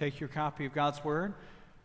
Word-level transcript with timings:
take 0.00 0.18
your 0.18 0.30
copy 0.30 0.64
of 0.64 0.72
God's 0.72 1.04
Word 1.04 1.34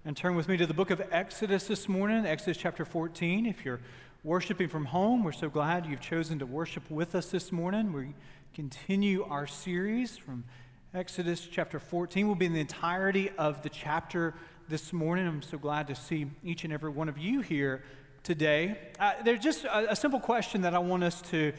and 0.05 0.15
turn 0.15 0.37
with 0.37 0.47
me 0.47 0.55
to 0.55 0.65
the 0.65 0.73
book 0.73 0.89
of 0.89 1.01
Exodus 1.11 1.67
this 1.67 1.89
morning, 1.89 2.25
Exodus 2.25 2.55
chapter 2.55 2.85
14. 2.85 3.45
If 3.45 3.65
you're 3.65 3.81
worshiping 4.23 4.69
from 4.69 4.85
home, 4.85 5.21
we're 5.21 5.33
so 5.33 5.49
glad 5.49 5.85
you've 5.85 5.99
chosen 5.99 6.39
to 6.39 6.45
worship 6.45 6.89
with 6.89 7.13
us 7.13 7.25
this 7.25 7.51
morning. 7.51 7.91
We 7.91 8.15
continue 8.53 9.25
our 9.25 9.47
series 9.47 10.15
from 10.15 10.45
Exodus 10.93 11.45
chapter 11.45 11.77
14. 11.77 12.25
We'll 12.25 12.37
be 12.37 12.45
in 12.45 12.53
the 12.53 12.61
entirety 12.61 13.31
of 13.37 13.61
the 13.63 13.69
chapter 13.69 14.33
this 14.69 14.93
morning. 14.93 15.27
I'm 15.27 15.41
so 15.41 15.57
glad 15.57 15.87
to 15.89 15.95
see 15.95 16.27
each 16.41 16.63
and 16.63 16.71
every 16.71 16.91
one 16.91 17.09
of 17.09 17.17
you 17.17 17.41
here 17.41 17.83
today. 18.23 18.79
Uh, 18.97 19.11
there's 19.25 19.41
just 19.41 19.65
a, 19.65 19.91
a 19.91 19.95
simple 19.97 20.21
question 20.21 20.61
that 20.61 20.73
I 20.73 20.79
want 20.79 21.03
us 21.03 21.21
to 21.31 21.51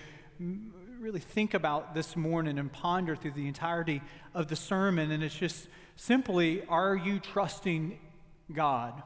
really 1.01 1.21
think 1.21 1.53
about 1.53 1.95
this 1.95 2.17
morning 2.17 2.59
and 2.59 2.73
ponder 2.73 3.15
through 3.15 3.33
the 3.33 3.47
entirety 3.47 4.01
of 4.33 4.49
the 4.49 4.57
sermon. 4.57 5.11
And 5.11 5.23
it's 5.23 5.35
just 5.35 5.69
simply 5.97 6.65
are 6.69 6.95
you 6.95 7.19
trusting 7.19 7.99
God? 8.53 9.03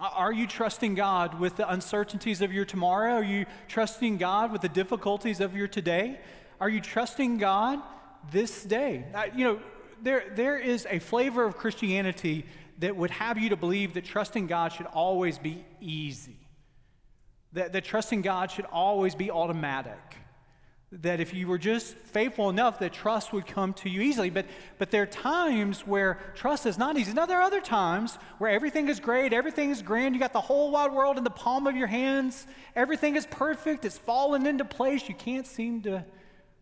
Are 0.00 0.32
you 0.32 0.46
trusting 0.46 0.94
God 0.94 1.38
with 1.38 1.56
the 1.56 1.70
uncertainties 1.70 2.40
of 2.40 2.52
your 2.52 2.64
tomorrow? 2.64 3.14
Are 3.14 3.24
you 3.24 3.44
trusting 3.68 4.16
God 4.16 4.50
with 4.50 4.62
the 4.62 4.68
difficulties 4.68 5.40
of 5.40 5.54
your 5.54 5.68
today? 5.68 6.18
Are 6.60 6.68
you 6.68 6.80
trusting 6.80 7.38
God 7.38 7.80
this 8.30 8.64
day? 8.64 9.04
Uh, 9.14 9.24
you 9.36 9.44
know, 9.44 9.60
there, 10.02 10.24
there 10.34 10.58
is 10.58 10.86
a 10.90 10.98
flavor 10.98 11.44
of 11.44 11.56
Christianity 11.56 12.46
that 12.78 12.96
would 12.96 13.10
have 13.10 13.38
you 13.38 13.50
to 13.50 13.56
believe 13.56 13.94
that 13.94 14.04
trusting 14.04 14.46
God 14.46 14.72
should 14.72 14.86
always 14.86 15.38
be 15.38 15.64
easy. 15.80 16.36
That, 17.52 17.72
that 17.74 17.84
trusting 17.84 18.22
God 18.22 18.50
should 18.50 18.64
always 18.64 19.14
be 19.14 19.30
automatic. 19.30 20.00
That 21.00 21.20
if 21.20 21.32
you 21.32 21.48
were 21.48 21.56
just 21.56 21.94
faithful 21.94 22.50
enough, 22.50 22.78
that 22.80 22.92
trust 22.92 23.32
would 23.32 23.46
come 23.46 23.72
to 23.74 23.88
you 23.88 24.02
easily. 24.02 24.28
But, 24.28 24.44
but 24.78 24.90
there 24.90 25.02
are 25.02 25.06
times 25.06 25.86
where 25.86 26.18
trust 26.34 26.66
is 26.66 26.76
not 26.76 26.98
easy. 26.98 27.14
Now, 27.14 27.24
there 27.24 27.38
are 27.38 27.44
other 27.44 27.62
times 27.62 28.18
where 28.36 28.50
everything 28.50 28.88
is 28.88 29.00
great, 29.00 29.32
everything 29.32 29.70
is 29.70 29.80
grand. 29.80 30.14
You 30.14 30.20
got 30.20 30.34
the 30.34 30.40
whole 30.40 30.70
wide 30.70 30.92
world 30.92 31.16
in 31.16 31.24
the 31.24 31.30
palm 31.30 31.66
of 31.66 31.76
your 31.76 31.86
hands. 31.86 32.46
Everything 32.76 33.16
is 33.16 33.26
perfect, 33.26 33.86
it's 33.86 33.96
fallen 33.96 34.46
into 34.46 34.66
place. 34.66 35.08
You 35.08 35.14
can't 35.14 35.46
seem 35.46 35.80
to 35.82 36.04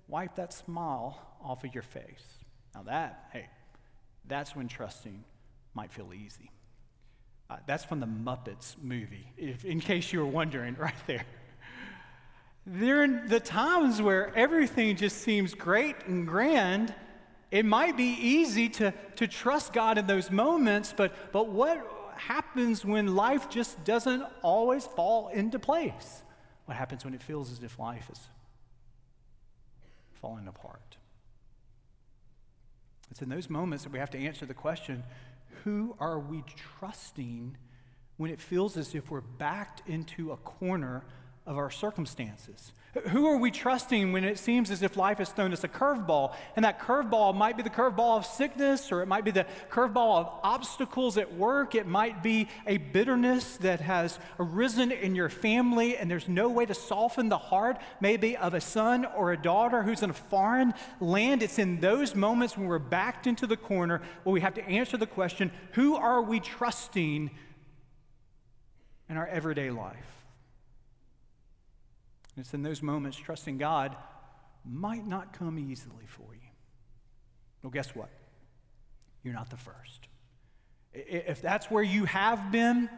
wipe 0.07 0.37
that 0.37 0.53
smile 0.53 1.21
off 1.43 1.65
of 1.65 1.75
your 1.75 1.83
face. 1.83 2.45
Now, 2.75 2.85
that, 2.85 3.31
hey, 3.33 3.49
that's 4.27 4.55
when 4.55 4.69
trusting 4.69 5.25
might 5.75 5.93
feel 5.93 6.13
easy. 6.13 6.51
Uh, 7.49 7.57
that's 7.67 7.85
from 7.85 7.99
the 7.99 8.07
Muppets 8.07 8.77
movie, 8.81 9.33
if, 9.37 9.65
in 9.65 9.81
case 9.81 10.13
you 10.13 10.21
were 10.21 10.27
wondering, 10.27 10.75
right 10.79 10.95
there. 11.07 11.25
There 12.67 13.03
are 13.03 13.27
the 13.27 13.41
times 13.41 14.03
where 14.03 14.35
everything 14.37 14.97
just 14.97 15.19
seems 15.19 15.55
great 15.55 15.97
and 16.07 16.27
grand. 16.27 16.95
It 17.51 17.65
might 17.65 17.97
be 17.97 18.17
easy 18.21 18.69
to, 18.71 18.93
to 19.17 19.27
trust 19.27 19.73
God 19.73 19.99
in 19.99 20.07
those 20.07 20.31
moments, 20.31 20.95
but, 20.97 21.33
but 21.33 21.49
what 21.49 21.85
happens 22.17 22.85
when 22.85 23.17
life 23.17 23.49
just 23.49 23.83
doesn't 23.85 24.23
always 24.43 24.87
fall 24.87 25.29
into 25.29 25.59
place? 25.59 26.23
What 26.67 26.77
happens 26.77 27.05
when 27.05 27.15
it 27.15 27.23
feels 27.23 27.51
as 27.51 27.63
if 27.63 27.79
life 27.79 28.09
is 28.13 28.21
falling 30.21 30.47
apart? 30.47 30.97
It's 33.11 33.23
in 33.23 33.29
those 33.29 33.51
moments 33.51 33.85
that 33.85 33.93
we 33.93 33.99
have 33.99 34.11
to 34.11 34.19
answer 34.19 34.47
the 34.47 34.55
question 34.55 35.03
who 35.65 35.97
are 35.99 36.19
we 36.19 36.45
trusting 36.79 37.57
when 38.17 38.31
it 38.31 38.41
feels 38.41 38.77
as 38.77 38.95
if 38.95 39.11
we're 39.11 39.21
backed 39.21 39.83
into 39.89 40.31
a 40.31 40.37
corner 40.37 41.05
of 41.47 41.59
our 41.59 41.71
circumstances? 41.71 42.73
Who 43.11 43.29
are 43.29 43.37
we 43.37 43.53
trusting 43.53 44.11
when 44.11 44.25
it 44.25 44.37
seems 44.37 44.69
as 44.69 44.83
if 44.83 44.97
life 44.97 45.19
has 45.19 45.31
thrown 45.31 45.53
us 45.53 45.63
a 45.63 45.69
curveball? 45.69 46.35
And 46.57 46.65
that 46.65 46.81
curveball 46.81 47.37
might 47.37 47.57
be 47.57 47.63
the 47.63 47.71
curveball 47.71 48.19
of 48.19 48.27
sickness, 48.27 48.91
or 48.91 49.01
it 49.01 49.07
might 49.07 49.25
be 49.25 49.31
the 49.31 49.47
curveball 49.71 50.19
of 50.19 50.41
obstacles 50.43 51.17
at 51.17 51.33
work. 51.35 51.77
It 51.77 51.87
might 51.87 52.21
be 52.21 52.49
a 52.67 52.79
bitterness 52.79 53.59
that 53.59 53.81
has 53.81 54.19
arisen 54.41 54.91
in 54.91 55.15
your 55.15 55.29
family, 55.29 55.97
and 55.97 56.11
there's 56.11 56.29
no 56.29 56.49
way 56.49 56.67
to 56.67 56.75
soften 56.75 57.29
the 57.29 57.39
heart, 57.39 57.79
maybe 58.01 58.37
of 58.37 58.55
a 58.55 58.61
son 58.61 59.05
or 59.05 59.33
a 59.33 59.41
daughter 59.41 59.85
who's 59.85 60.03
in 60.03 60.11
a 60.11 60.15
foreign 60.15 60.75
land. 60.99 61.45
It's 61.45 61.61
in 61.61 61.79
those 61.79 62.17
moments 62.17 62.57
when 62.57 62.67
we're 62.67 62.81
backed 62.81 63.29
into 63.29 63.47
the 63.47 63.57
corner 63.57 64.03
where 64.25 64.33
we 64.33 64.41
have 64.41 64.55
to 64.55 64.69
answer 64.69 64.97
the 64.97 65.07
question 65.07 65.53
who 65.73 65.95
are 65.95 66.23
we 66.23 66.41
trusting 66.41 67.31
in 69.09 69.17
our 69.17 69.29
everyday 69.29 69.71
life? 69.71 70.20
It's 72.41 72.55
in 72.55 72.63
those 72.63 72.83
moments 72.83 73.17
trusting 73.17 73.59
God 73.59 73.97
might 74.65 75.07
not 75.07 75.33
come 75.33 75.59
easily 75.59 76.07
for 76.07 76.35
you. 76.35 76.49
Well, 77.63 77.71
guess 77.71 77.95
what? 77.95 78.11
You're 79.23 79.35
not 79.35 79.51
the 79.51 79.57
first. 79.57 80.09
If 80.93 81.41
that's 81.43 81.71
where 81.71 81.83
you 81.83 82.05
have 82.07 82.51
been, 82.51 82.89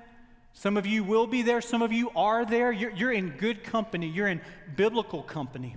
some 0.54 0.76
of 0.76 0.86
you 0.86 1.04
will 1.04 1.26
be 1.26 1.42
there, 1.42 1.60
some 1.60 1.82
of 1.82 1.92
you 1.92 2.10
are 2.14 2.44
there. 2.44 2.72
You're, 2.72 2.90
you're 2.90 3.12
in 3.12 3.30
good 3.30 3.64
company, 3.64 4.08
you're 4.08 4.28
in 4.28 4.40
biblical 4.76 5.22
company. 5.22 5.76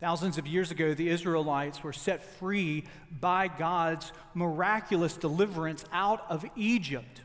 Thousands 0.00 0.38
of 0.38 0.46
years 0.48 0.70
ago, 0.72 0.94
the 0.94 1.08
Israelites 1.08 1.84
were 1.84 1.92
set 1.92 2.24
free 2.38 2.84
by 3.20 3.46
God's 3.46 4.12
miraculous 4.34 5.16
deliverance 5.16 5.84
out 5.92 6.24
of 6.28 6.44
Egypt. 6.56 7.20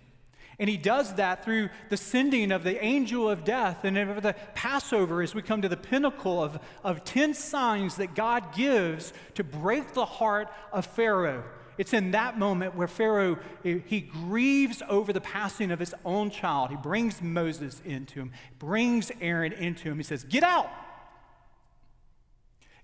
And 0.60 0.70
he 0.70 0.78
does 0.78 1.14
that 1.16 1.46
through 1.46 1.70
the 1.90 1.98
sending 1.98 2.52
of 2.52 2.64
the 2.64 2.84
angel 2.84 3.30
of 3.30 3.44
death. 3.44 3.84
And 3.84 3.98
over 3.98 4.20
the 4.20 4.36
Passover, 4.56 5.22
as 5.22 5.36
we 5.36 5.44
come 5.44 5.62
to 5.62 5.70
the 5.70 5.78
pinnacle 5.78 6.44
of, 6.44 6.60
of 6.84 7.04
10 7.04 7.36
signs 7.36 7.98
that 7.98 8.16
God 8.16 8.56
gives 8.56 9.14
to 9.36 9.44
break 9.44 9.94
the 9.94 10.06
heart 10.06 10.50
of 10.72 10.86
Pharaoh. 10.86 11.44
It's 11.78 11.94
in 11.94 12.12
that 12.12 12.40
moment 12.40 12.76
where 12.76 12.88
Pharaoh, 12.88 13.38
eh, 13.64 13.80
he 13.86 14.02
grieves 14.02 14.82
over 14.90 15.14
the 15.14 15.22
passing 15.22 15.70
of 15.70 15.80
his 15.80 15.94
own 16.04 16.32
child. 16.32 16.72
He 16.72 16.76
brings 16.76 17.22
Moses 17.22 17.82
into 17.86 18.20
him, 18.20 18.32
brings 18.58 19.12
Aaron 19.22 19.54
into 19.54 19.90
him. 19.90 19.98
He 19.98 20.04
says, 20.04 20.24
Get 20.24 20.44
out. 20.44 20.72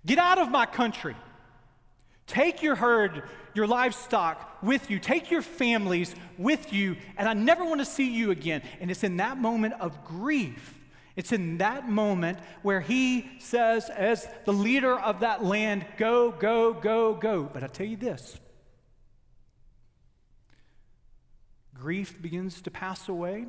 Get 0.06 0.20
out 0.20 0.38
of 0.38 0.52
my 0.52 0.68
country. 0.68 1.16
Take 2.28 2.64
your 2.64 2.76
herd, 2.76 3.24
your 3.54 3.68
livestock 3.68 4.64
with 4.64 4.90
you. 4.90 5.00
Take 5.00 5.30
your 5.30 5.42
families 5.42 6.16
with 6.38 6.72
you, 6.72 6.96
and 7.18 7.28
I 7.28 7.34
never 7.34 7.66
want 7.66 7.82
to 7.82 7.86
see 7.86 8.12
you 8.12 8.32
again. 8.32 8.62
And 8.80 8.90
it's 8.90 9.04
in 9.04 9.18
that 9.18 9.38
moment 9.38 9.76
of 9.80 10.06
grief. 10.06 10.80
It's 11.16 11.32
in 11.32 11.60
that 11.60 11.88
moment 11.88 12.40
where 12.64 12.82
he 12.82 13.30
says, 13.40 13.90
as 13.90 14.28
the 14.46 14.54
leader 14.54 15.00
of 15.00 15.20
that 15.20 15.44
land, 15.44 15.86
go, 15.98 16.32
go, 16.32 16.74
go, 16.74 17.14
go. 17.14 17.44
But 17.44 17.64
I 17.64 17.68
tell 17.68 17.86
you 17.86 17.98
this 17.98 18.40
grief 21.74 22.22
begins 22.22 22.62
to 22.62 22.72
pass 22.72 23.10
away. 23.10 23.46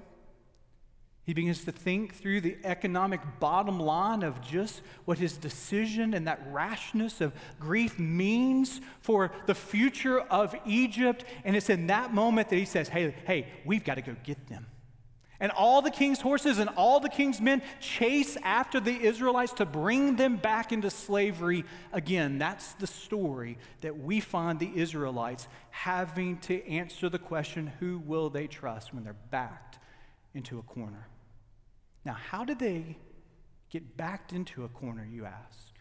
He 1.24 1.32
begins 1.32 1.64
to 1.64 1.72
think 1.72 2.14
through 2.14 2.42
the 2.42 2.58
economic 2.64 3.20
bottom 3.40 3.80
line 3.80 4.22
of 4.22 4.42
just 4.42 4.82
what 5.06 5.16
his 5.16 5.38
decision 5.38 6.12
and 6.12 6.26
that 6.26 6.46
rashness 6.50 7.22
of 7.22 7.32
grief 7.58 7.98
means 7.98 8.82
for 9.00 9.32
the 9.46 9.54
future 9.54 10.20
of 10.20 10.54
Egypt. 10.66 11.24
And 11.44 11.56
it's 11.56 11.70
in 11.70 11.86
that 11.86 12.12
moment 12.12 12.50
that 12.50 12.56
he 12.56 12.66
says, 12.66 12.88
Hey, 12.88 13.14
hey, 13.26 13.46
we've 13.64 13.84
got 13.84 13.94
to 13.94 14.02
go 14.02 14.14
get 14.22 14.48
them. 14.48 14.66
And 15.40 15.50
all 15.50 15.80
the 15.80 15.90
king's 15.90 16.20
horses 16.20 16.58
and 16.58 16.68
all 16.76 17.00
the 17.00 17.08
king's 17.08 17.41
men 17.41 17.62
chase 17.80 18.36
after 18.42 18.78
the 18.78 18.94
Israelites 18.94 19.54
to 19.54 19.66
bring 19.66 20.16
them 20.16 20.36
back 20.36 20.72
into 20.72 20.91
slavery 20.91 21.64
again. 21.92 22.38
That's 22.38 22.74
the 22.74 22.86
story 22.86 23.56
that 23.80 23.98
we 23.98 24.20
find 24.20 24.58
the 24.58 24.70
Israelites 24.74 25.48
having 25.70 26.36
to 26.41 26.66
answer 26.68 27.08
the 27.08 27.18
question 27.18 27.72
who 27.80 27.98
will 27.98 28.28
they 28.28 28.46
trust 28.46 28.92
when 28.92 29.04
they're 29.04 29.16
backed 29.30 29.78
into 30.34 30.59
a 30.59 30.62
corner? 30.62 31.09
Now, 32.05 32.15
how 32.15 32.45
did 32.45 32.59
they 32.59 32.97
get 33.71 33.97
backed 33.97 34.33
into 34.33 34.65
a 34.65 34.69
corner, 34.69 35.06
you 35.11 35.25
ask? 35.25 35.72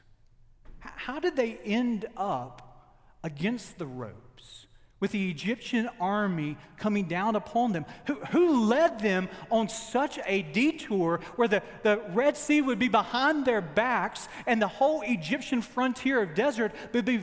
How 0.79 1.19
did 1.19 1.35
they 1.35 1.57
end 1.65 2.05
up 2.17 2.95
against 3.23 3.77
the 3.77 3.85
ropes 3.85 4.67
with 4.99 5.11
the 5.11 5.29
Egyptian 5.29 5.89
army 5.99 6.57
coming 6.77 7.05
down 7.07 7.35
upon 7.35 7.71
them? 7.71 7.85
Who, 8.07 8.15
who 8.31 8.65
led 8.65 8.99
them 8.99 9.29
on 9.49 9.69
such 9.69 10.19
a 10.25 10.41
detour 10.41 11.19
where 11.35 11.47
the, 11.47 11.61
the 11.83 12.01
Red 12.13 12.37
Sea 12.37 12.61
would 12.61 12.79
be 12.79 12.89
behind 12.89 13.45
their 13.45 13.61
backs 13.61 14.27
and 14.45 14.61
the 14.61 14.67
whole 14.67 15.01
Egyptian 15.01 15.61
frontier 15.61 16.21
of 16.21 16.35
desert 16.35 16.73
would 16.93 17.05
be, 17.05 17.21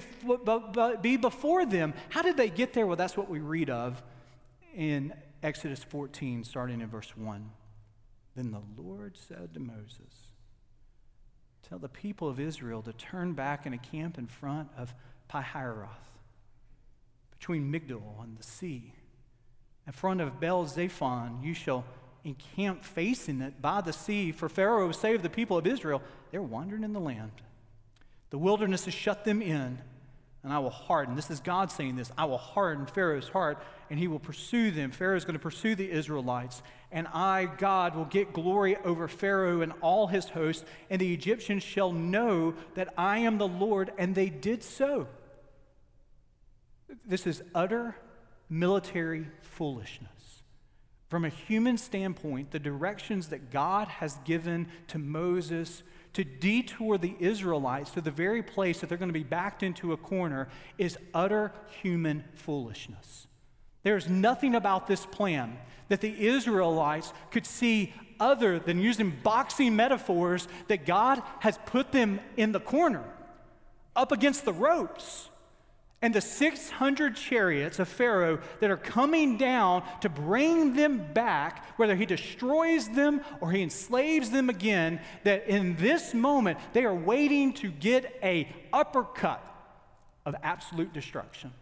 be 1.02 1.16
before 1.16 1.66
them? 1.66 1.94
How 2.10 2.22
did 2.22 2.36
they 2.36 2.48
get 2.48 2.72
there? 2.72 2.86
Well, 2.86 2.96
that's 2.96 3.16
what 3.16 3.28
we 3.28 3.40
read 3.40 3.70
of 3.70 4.02
in 4.74 5.12
Exodus 5.42 5.82
14, 5.82 6.44
starting 6.44 6.80
in 6.80 6.88
verse 6.88 7.16
1. 7.16 7.50
Then 8.36 8.50
the 8.50 8.82
Lord 8.82 9.16
said 9.16 9.54
to 9.54 9.60
Moses, 9.60 10.32
Tell 11.68 11.78
the 11.78 11.88
people 11.88 12.28
of 12.28 12.40
Israel 12.40 12.82
to 12.82 12.92
turn 12.92 13.32
back 13.32 13.64
and 13.64 13.80
camp 13.82 14.18
in 14.18 14.26
front 14.26 14.68
of 14.76 14.94
Pihahiroth, 15.32 15.88
between 17.30 17.72
Migdol 17.72 18.22
and 18.22 18.36
the 18.36 18.42
sea. 18.42 18.92
In 19.86 19.92
front 19.92 20.20
of 20.20 20.40
Baal 20.40 20.66
Zephon, 20.66 21.42
you 21.42 21.54
shall 21.54 21.84
encamp 22.24 22.84
facing 22.84 23.40
it 23.40 23.62
by 23.62 23.80
the 23.80 23.92
sea, 23.92 24.32
for 24.32 24.48
Pharaoh 24.48 24.92
saved 24.92 25.22
the 25.22 25.30
people 25.30 25.56
of 25.56 25.66
Israel. 25.66 26.02
They're 26.30 26.42
wandering 26.42 26.84
in 26.84 26.92
the 26.92 27.00
land. 27.00 27.32
The 28.30 28.38
wilderness 28.38 28.84
has 28.84 28.94
shut 28.94 29.24
them 29.24 29.40
in. 29.40 29.78
And 30.42 30.52
I 30.52 30.58
will 30.58 30.70
harden. 30.70 31.16
This 31.16 31.30
is 31.30 31.40
God 31.40 31.70
saying 31.70 31.96
this 31.96 32.10
I 32.16 32.24
will 32.24 32.38
harden 32.38 32.86
Pharaoh's 32.86 33.28
heart, 33.28 33.62
and 33.90 33.98
he 33.98 34.08
will 34.08 34.18
pursue 34.18 34.70
them. 34.70 34.90
Pharaoh 34.90 35.16
is 35.16 35.24
going 35.24 35.34
to 35.34 35.40
pursue 35.40 35.74
the 35.74 35.90
Israelites, 35.90 36.62
and 36.90 37.06
I, 37.08 37.46
God, 37.58 37.94
will 37.94 38.06
get 38.06 38.32
glory 38.32 38.76
over 38.78 39.08
Pharaoh 39.08 39.60
and 39.60 39.72
all 39.80 40.06
his 40.06 40.28
host, 40.30 40.64
and 40.88 41.00
the 41.00 41.12
Egyptians 41.12 41.62
shall 41.62 41.92
know 41.92 42.54
that 42.74 42.92
I 42.96 43.18
am 43.18 43.38
the 43.38 43.48
Lord, 43.48 43.92
and 43.98 44.14
they 44.14 44.30
did 44.30 44.62
so. 44.62 45.08
This 47.06 47.26
is 47.26 47.42
utter 47.54 47.96
military 48.48 49.26
foolishness. 49.42 50.10
From 51.08 51.24
a 51.24 51.28
human 51.28 51.76
standpoint, 51.76 52.52
the 52.52 52.58
directions 52.58 53.28
that 53.28 53.50
God 53.50 53.88
has 53.88 54.18
given 54.24 54.68
to 54.88 54.98
Moses 54.98 55.82
to 56.12 56.24
detour 56.24 56.98
the 56.98 57.14
Israelites 57.18 57.92
to 57.92 58.00
the 58.00 58.10
very 58.10 58.42
place 58.42 58.80
that 58.80 58.88
they're 58.88 58.98
going 58.98 59.08
to 59.08 59.12
be 59.12 59.22
backed 59.22 59.62
into 59.62 59.92
a 59.92 59.96
corner 59.96 60.48
is 60.78 60.98
utter 61.14 61.52
human 61.82 62.24
foolishness. 62.34 63.26
There's 63.82 64.08
nothing 64.08 64.54
about 64.54 64.86
this 64.86 65.06
plan 65.06 65.56
that 65.88 66.00
the 66.00 66.26
Israelites 66.26 67.12
could 67.30 67.46
see 67.46 67.94
other 68.18 68.58
than 68.58 68.78
using 68.80 69.10
boxing 69.22 69.74
metaphors 69.74 70.46
that 70.68 70.84
God 70.84 71.22
has 71.40 71.58
put 71.66 71.90
them 71.90 72.20
in 72.36 72.52
the 72.52 72.60
corner, 72.60 73.04
up 73.96 74.12
against 74.12 74.44
the 74.44 74.52
ropes 74.52 75.30
and 76.02 76.14
the 76.14 76.20
600 76.20 77.14
chariots 77.14 77.78
of 77.78 77.86
Pharaoh 77.86 78.40
that 78.60 78.70
are 78.70 78.76
coming 78.76 79.36
down 79.36 79.82
to 80.00 80.08
bring 80.08 80.74
them 80.74 81.12
back, 81.12 81.78
whether 81.78 81.94
he 81.94 82.06
destroys 82.06 82.88
them 82.88 83.20
or 83.40 83.52
he 83.52 83.62
enslaves 83.62 84.30
them 84.30 84.48
again, 84.48 85.00
that 85.24 85.46
in 85.46 85.76
this 85.76 86.14
moment 86.14 86.58
they 86.72 86.84
are 86.84 86.94
waiting 86.94 87.52
to 87.54 87.70
get 87.70 88.18
a 88.22 88.48
uppercut 88.72 89.44
of 90.24 90.34
absolute 90.42 90.92
destruction. 90.92 91.52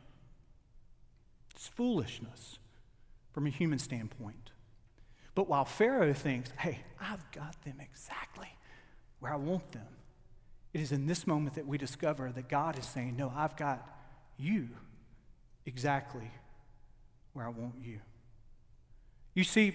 It's 1.55 1.67
foolishness 1.67 2.59
from 3.33 3.47
a 3.47 3.51
human 3.51 3.81
standpoint. 3.81 4.53
But 5.35 5.49
while 5.49 5.65
Pharaoh 5.65 6.13
thinks, 6.13 6.51
hey, 6.59 6.81
I've 7.01 7.29
got 7.33 7.61
them 7.65 7.81
exactly 7.81 8.49
where 9.19 9.33
I 9.33 9.37
want 9.37 9.73
them, 9.73 9.87
it 10.73 10.81
is 10.81 10.93
in 10.93 11.07
this 11.07 11.27
moment 11.27 11.57
that 11.57 11.67
we 11.67 11.77
discover 11.77 12.31
that 12.31 12.49
God 12.49 12.79
is 12.79 12.87
saying, 12.87 13.17
no, 13.17 13.33
I've 13.35 13.57
got 13.57 13.98
you 14.39 14.69
exactly 15.67 16.31
where 17.33 17.45
I 17.45 17.51
want 17.51 17.75
you. 17.83 17.99
You 19.35 19.45
see, 19.45 19.75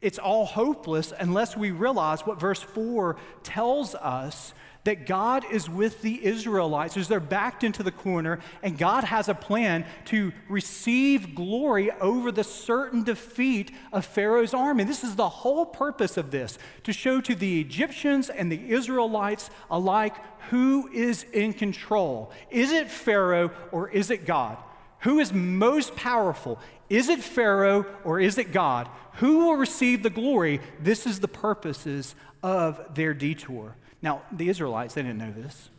it's 0.00 0.18
all 0.18 0.44
hopeless 0.44 1.12
unless 1.18 1.56
we 1.56 1.70
realize 1.70 2.26
what 2.26 2.38
verse 2.38 2.60
4 2.60 3.16
tells 3.42 3.94
us 3.94 4.52
that 4.84 5.06
God 5.06 5.44
is 5.50 5.70
with 5.70 6.02
the 6.02 6.24
Israelites 6.24 6.96
as 6.96 7.06
they're 7.06 7.20
backed 7.20 7.62
into 7.62 7.82
the 7.82 7.92
corner, 7.92 8.40
and 8.62 8.76
God 8.76 9.04
has 9.04 9.28
a 9.28 9.34
plan 9.34 9.84
to 10.06 10.32
receive 10.48 11.34
glory 11.34 11.90
over 11.92 12.32
the 12.32 12.42
certain 12.42 13.04
defeat 13.04 13.70
of 13.92 14.04
Pharaoh's 14.04 14.54
army. 14.54 14.84
This 14.84 15.04
is 15.04 15.14
the 15.14 15.28
whole 15.28 15.64
purpose 15.64 16.16
of 16.16 16.30
this 16.30 16.58
to 16.82 16.92
show 16.92 17.20
to 17.20 17.34
the 17.34 17.60
Egyptians 17.60 18.28
and 18.28 18.50
the 18.50 18.72
Israelites 18.72 19.50
alike 19.70 20.16
who 20.50 20.88
is 20.92 21.24
in 21.32 21.52
control. 21.52 22.32
Is 22.50 22.72
it 22.72 22.90
Pharaoh 22.90 23.52
or 23.70 23.88
is 23.88 24.10
it 24.10 24.26
God? 24.26 24.56
Who 25.00 25.18
is 25.20 25.32
most 25.32 25.94
powerful? 25.94 26.58
Is 26.88 27.08
it 27.08 27.20
Pharaoh 27.20 27.86
or 28.04 28.20
is 28.20 28.38
it 28.38 28.52
God? 28.52 28.88
Who 29.14 29.46
will 29.46 29.56
receive 29.56 30.02
the 30.02 30.10
glory? 30.10 30.60
This 30.80 31.06
is 31.06 31.20
the 31.20 31.28
purposes 31.28 32.14
of 32.42 32.94
their 32.94 33.14
detour. 33.14 33.76
Now, 34.02 34.22
the 34.32 34.48
Israelites, 34.48 34.94
they 34.94 35.02
didn't 35.02 35.18
know 35.18 35.32
this. 35.32 35.70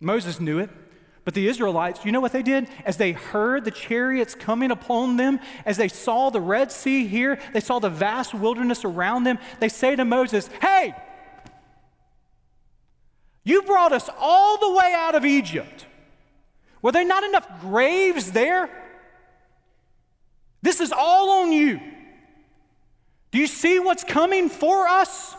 Moses 0.00 0.38
knew 0.38 0.58
it. 0.58 0.70
But 1.24 1.32
the 1.32 1.48
Israelites, 1.48 2.04
you 2.04 2.12
know 2.12 2.20
what 2.20 2.32
they 2.32 2.42
did? 2.42 2.68
As 2.84 2.98
they 2.98 3.12
heard 3.12 3.64
the 3.64 3.70
chariots 3.70 4.34
coming 4.34 4.70
upon 4.70 5.16
them, 5.16 5.40
as 5.64 5.78
they 5.78 5.88
saw 5.88 6.28
the 6.28 6.40
Red 6.40 6.70
Sea 6.70 7.06
here, 7.06 7.38
they 7.54 7.60
saw 7.60 7.78
the 7.78 7.88
vast 7.88 8.34
wilderness 8.34 8.84
around 8.84 9.24
them, 9.24 9.38
they 9.58 9.70
say 9.70 9.96
to 9.96 10.04
Moses, 10.04 10.48
Hey, 10.60 10.94
you 13.42 13.62
brought 13.62 13.92
us 13.92 14.10
all 14.18 14.58
the 14.58 14.72
way 14.72 14.92
out 14.94 15.14
of 15.14 15.24
Egypt. 15.24 15.86
Were 16.82 16.92
there 16.92 17.06
not 17.06 17.24
enough 17.24 17.48
graves 17.62 18.32
there? 18.32 18.68
This 20.60 20.80
is 20.80 20.92
all 20.92 21.42
on 21.42 21.52
you. 21.52 21.80
Do 23.30 23.38
you 23.38 23.46
see 23.46 23.78
what's 23.78 24.04
coming 24.04 24.50
for 24.50 24.86
us? 24.86 25.34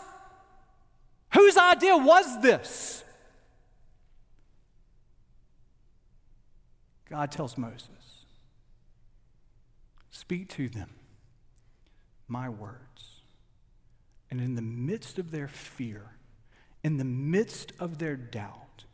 Whose 1.35 1.57
idea 1.57 1.97
was 1.97 2.41
this? 2.41 3.03
God 7.09 7.29
tells 7.31 7.57
Moses, 7.57 7.89
Speak 10.11 10.47
to 10.51 10.69
them 10.69 10.89
my 12.29 12.47
words. 12.47 13.21
And 14.31 14.39
in 14.39 14.55
the 14.55 14.61
midst 14.61 15.19
of 15.19 15.31
their 15.31 15.49
fear, 15.49 16.11
in 16.83 16.97
the 16.97 17.03
midst 17.03 17.73
of 17.79 17.99
their 17.99 18.15
doubt, 18.15 18.85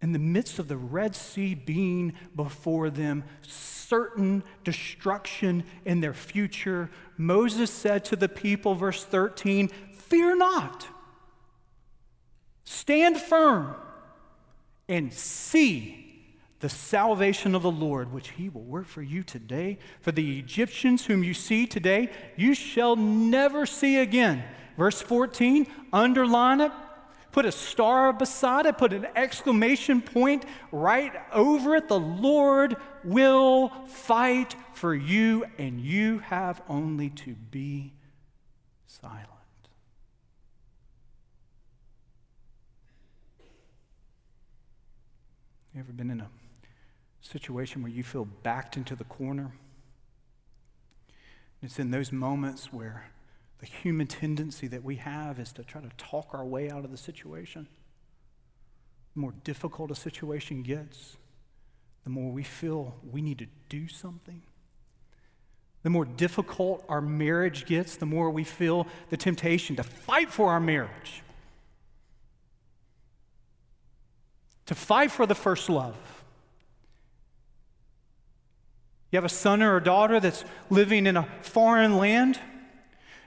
in 0.00 0.12
the 0.12 0.18
midst 0.18 0.60
of 0.60 0.68
the 0.68 0.76
Red 0.76 1.16
Sea 1.16 1.54
being 1.54 2.14
before 2.36 2.88
them, 2.88 3.24
certain 3.42 4.44
destruction 4.62 5.64
in 5.84 6.00
their 6.00 6.14
future, 6.14 6.88
Moses 7.18 7.70
said 7.70 8.04
to 8.06 8.16
the 8.16 8.28
people, 8.28 8.76
verse 8.76 9.04
13, 9.04 9.68
Fear 9.92 10.36
not. 10.36 10.86
Stand 12.70 13.16
firm 13.16 13.74
and 14.88 15.12
see 15.12 16.36
the 16.60 16.68
salvation 16.68 17.56
of 17.56 17.62
the 17.62 17.70
Lord, 17.70 18.12
which 18.12 18.28
he 18.30 18.48
will 18.48 18.62
work 18.62 18.86
for 18.86 19.02
you 19.02 19.24
today. 19.24 19.80
For 20.02 20.12
the 20.12 20.38
Egyptians 20.38 21.04
whom 21.04 21.24
you 21.24 21.34
see 21.34 21.66
today, 21.66 22.10
you 22.36 22.54
shall 22.54 22.94
never 22.94 23.66
see 23.66 23.96
again. 23.96 24.44
Verse 24.78 25.02
14, 25.02 25.66
underline 25.92 26.60
it. 26.60 26.70
Put 27.32 27.44
a 27.44 27.50
star 27.50 28.12
beside 28.12 28.66
it, 28.66 28.78
put 28.78 28.92
an 28.92 29.08
exclamation 29.16 30.00
point 30.00 30.44
right 30.70 31.12
over 31.32 31.74
it. 31.74 31.88
The 31.88 31.98
Lord 31.98 32.76
will 33.02 33.70
fight 33.88 34.54
for 34.74 34.94
you, 34.94 35.44
and 35.58 35.80
you 35.80 36.20
have 36.20 36.62
only 36.68 37.10
to 37.10 37.34
be 37.34 37.94
silent. 38.86 39.39
You 45.80 45.84
ever 45.84 45.94
been 45.94 46.10
in 46.10 46.20
a 46.20 46.28
situation 47.22 47.80
where 47.80 47.90
you 47.90 48.02
feel 48.02 48.26
backed 48.26 48.76
into 48.76 48.94
the 48.94 49.04
corner? 49.04 49.52
It's 51.62 51.78
in 51.78 51.90
those 51.90 52.12
moments 52.12 52.70
where 52.70 53.06
the 53.60 53.64
human 53.64 54.06
tendency 54.06 54.66
that 54.66 54.84
we 54.84 54.96
have 54.96 55.40
is 55.40 55.54
to 55.54 55.64
try 55.64 55.80
to 55.80 55.88
talk 55.96 56.34
our 56.34 56.44
way 56.44 56.68
out 56.70 56.84
of 56.84 56.90
the 56.90 56.98
situation. 56.98 57.66
The 59.14 59.20
more 59.20 59.32
difficult 59.42 59.90
a 59.90 59.94
situation 59.94 60.62
gets, 60.62 61.16
the 62.04 62.10
more 62.10 62.30
we 62.30 62.42
feel 62.42 62.96
we 63.10 63.22
need 63.22 63.38
to 63.38 63.46
do 63.70 63.88
something. 63.88 64.42
The 65.82 65.88
more 65.88 66.04
difficult 66.04 66.84
our 66.90 67.00
marriage 67.00 67.64
gets, 67.64 67.96
the 67.96 68.04
more 68.04 68.28
we 68.28 68.44
feel 68.44 68.86
the 69.08 69.16
temptation 69.16 69.76
to 69.76 69.82
fight 69.82 70.30
for 70.30 70.50
our 70.50 70.60
marriage. 70.60 71.22
To 74.70 74.74
fight 74.76 75.10
for 75.10 75.26
the 75.26 75.34
first 75.34 75.68
love. 75.68 75.96
You 79.10 79.16
have 79.16 79.24
a 79.24 79.28
son 79.28 79.64
or 79.64 79.76
a 79.76 79.82
daughter 79.82 80.20
that's 80.20 80.44
living 80.70 81.08
in 81.08 81.16
a 81.16 81.26
foreign 81.42 81.96
land, 81.96 82.38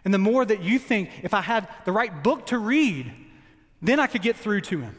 and 0.06 0.14
the 0.14 0.20
more 0.20 0.46
that 0.46 0.64
you 0.64 0.80
think, 0.80 1.10
if 1.22 1.34
I 1.34 1.42
had 1.42 1.68
the 1.84 1.92
right 1.92 2.24
book 2.24 2.46
to 2.46 2.58
read, 2.58 3.12
then 3.82 4.00
I 4.00 4.08
could 4.08 4.22
get 4.22 4.38
through 4.38 4.62
to 4.62 4.80
him. 4.80 4.96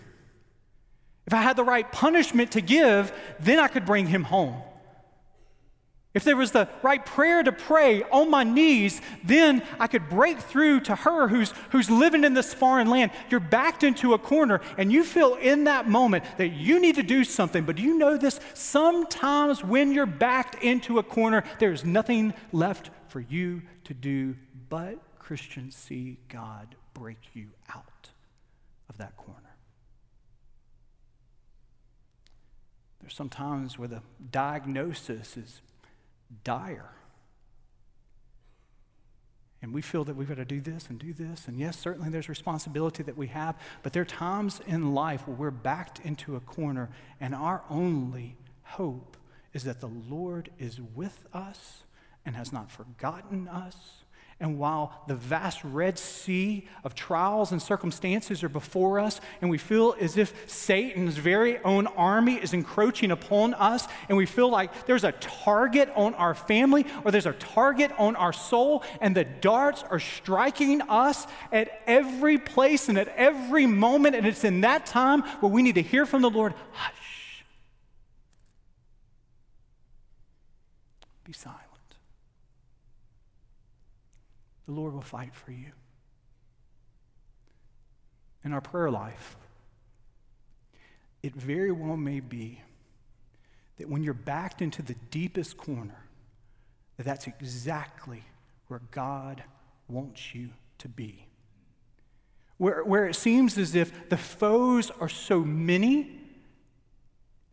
If 1.27 1.33
I 1.33 1.41
had 1.41 1.57
the 1.57 1.65
right 1.65 1.91
punishment 1.91 2.53
to 2.53 2.61
give, 2.61 3.11
then 3.41 3.59
I 3.59 3.69
could 3.69 3.87
bring 3.87 4.07
him 4.07 4.25
home. 4.25 4.61
If 6.15 6.23
there 6.23 6.37
was 6.37 6.53
the 6.53 6.69
right 6.83 7.05
prayer 7.05 7.43
to 7.43 7.51
pray 7.51 8.05
on 8.05 8.31
my 8.31 8.45
knees, 8.45 9.01
then 9.25 9.65
I 9.81 9.89
could 9.89 10.09
break 10.09 10.39
through 10.39 10.81
to 10.83 10.95
her 10.95 11.27
who's, 11.27 11.53
who's 11.71 11.91
living 11.91 12.23
in 12.23 12.35
this 12.35 12.55
foreign 12.55 12.89
land. 12.89 13.11
You're 13.31 13.41
backed 13.41 13.83
into 13.83 14.15
a 14.15 14.19
corner, 14.19 14.61
and 14.79 14.93
you 14.93 15.03
feel 15.03 15.35
in 15.35 15.65
that 15.65 15.89
moment 15.89 16.25
that 16.39 16.51
you 16.51 16.81
need 16.81 16.95
to 16.95 17.03
do 17.03 17.25
something. 17.25 17.65
But 17.65 17.75
do 17.77 17.83
you 17.83 17.99
know 17.99 18.17
this? 18.17 18.39
Sometimes 18.55 19.65
when 19.65 19.91
you're 19.91 20.07
backed 20.07 20.63
into 20.63 21.01
a 21.01 21.03
corner, 21.03 21.43
there's 21.59 21.85
nothing 21.85 22.33
left 22.53 22.91
for 23.09 23.19
you 23.19 23.63
to 23.83 23.93
do 23.93 24.37
but, 24.69 24.99
Christians, 25.19 25.75
see 25.75 26.19
God 26.29 26.77
break 26.95 27.19
you 27.35 27.49
out 27.75 28.11
of 28.89 28.99
that 28.99 29.17
corner. 29.17 29.41
There's 33.01 33.15
some 33.15 33.29
times 33.29 33.79
where 33.79 33.89
the 33.89 34.01
diagnosis 34.31 35.37
is 35.37 35.61
dire. 36.43 36.91
And 39.63 39.73
we 39.73 39.81
feel 39.81 40.05
that 40.05 40.15
we've 40.15 40.29
got 40.29 40.37
to 40.37 40.45
do 40.45 40.61
this 40.61 40.91
and 40.91 40.99
do 40.99 41.15
this. 41.15 41.49
And 41.49 41.59
yes, 41.59 41.79
certainly 41.79 42.11
there's 42.11 42.29
responsibility 42.29 43.03
that 43.03 43.17
we 43.17 43.29
have, 43.29 43.57
but 43.83 43.95
there 43.95 44.03
are 44.03 44.05
times 44.05 44.61
in 44.67 44.93
life 44.95 45.27
where 45.27 45.37
we're 45.37 45.51
backed 45.51 46.01
into 46.01 46.37
a 46.37 46.41
corner 46.41 46.91
and 47.19 47.35
our 47.35 47.63
only 47.71 48.37
hope 48.63 49.17
is 49.55 49.65
that 49.65 49.81
the 49.81 49.91
Lord 50.09 50.51
is 50.59 50.81
with 50.81 51.25
us 51.33 51.85
and 52.27 52.37
has 52.37 52.53
not 52.53 52.71
forgotten 52.71 53.49
us 53.49 54.04
and 54.45 54.59
while 54.59 54.93
the 55.07 55.15
vast 55.15 55.65
Red 55.65 55.99
Sea 55.99 56.69
of 56.85 56.95
trials 56.95 57.51
and 57.51 57.63
circumstances 57.63 58.45
are 58.45 58.51
before 58.51 59.01
us, 59.01 59.19
and 59.41 59.49
we 59.49 59.57
feel 59.57 59.97
as 59.99 60.19
if 60.19 60.35
Satan's 60.47 61.17
very 61.17 61.59
own 61.61 61.87
army 61.87 62.35
is 62.35 62.53
encroaching 62.53 63.11
upon 63.11 63.55
us, 63.55 63.89
and 64.07 64.19
we 64.19 64.27
feel 64.27 64.51
like 64.51 64.85
there's 64.85 65.03
a 65.03 65.13
target 65.13 65.91
on 65.97 66.13
our 66.17 66.35
family 66.35 66.85
or 67.07 67.11
there's 67.11 67.25
a 67.25 67.33
target 67.33 67.91
on 67.97 68.17
our 68.17 68.35
soul, 68.35 68.85
and 69.01 69.17
the 69.17 69.25
darts 69.25 69.83
are 69.89 69.99
striking 69.99 70.83
us 70.83 71.27
at 71.51 71.81
every 71.87 72.37
place 72.37 72.91
and 72.91 72.99
at 72.99 73.09
every 73.17 73.65
moment, 73.65 74.15
and 74.15 74.27
it's 74.27 74.45
in 74.45 74.61
that 74.61 74.85
time 74.85 75.23
where 75.41 75.51
we 75.51 75.63
need 75.63 75.77
to 75.77 75.83
hear 75.83 76.05
from 76.05 76.21
the 76.21 76.29
Lord 76.29 76.53
hush. 76.73 77.45
Be 81.25 81.33
silent 81.33 81.64
the 84.67 84.73
Lord 84.73 84.95
will 84.95 85.01
fight 85.01 85.35
for 85.35 85.53
you. 85.53 85.73
In 88.45 88.53
our 88.53 88.61
prayer 88.61 88.91
life, 88.91 89.37
it 91.23 91.35
very 91.35 91.73
well 91.73 91.97
may 91.97 92.21
be 92.21 92.61
that 93.79 93.89
when 93.89 94.03
you're 94.03 94.15
backed 94.15 94.63
into 94.63 94.83
the 94.83 94.95
deepest 95.11 95.57
corner, 95.57 96.05
that 96.97 97.05
that's 97.05 97.27
exactly 97.27 98.23
where 98.69 98.81
God 98.91 99.43
wants 99.89 100.35
you 100.35 100.51
to 100.79 100.89
be. 100.89 101.27
Where, 102.59 102.85
where 102.85 103.07
it 103.07 103.17
seems 103.17 103.59
as 103.59 103.75
if 103.75 104.09
the 104.09 104.17
foes 104.17 104.91
are 105.01 105.09
so 105.09 105.41
many 105.41 106.21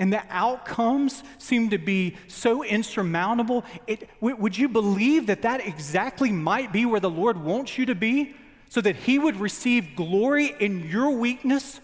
and 0.02 0.12
the 0.12 0.24
outcomes 0.32 1.24
seem 1.38 1.70
to 1.70 1.78
be 1.78 2.18
so 2.28 2.64
insurmountable. 2.64 3.64
It, 3.86 4.10
would 4.20 4.58
you 4.58 4.68
believe 4.68 5.28
that 5.28 5.44
that 5.44 5.64
exactly 5.68 6.32
might 6.32 6.74
be 6.74 6.88
where 6.88 7.00
the 7.00 7.08
Lord 7.08 7.38
wants 7.38 7.78
you 7.78 7.86
to 7.86 7.94
be? 7.94 8.36
So 8.70 8.82
that 8.82 8.96
He 8.96 9.20
would 9.20 9.40
receive 9.40 9.96
glory 9.96 10.56
in 10.60 10.90
your 10.90 11.12
weakness? 11.12 11.80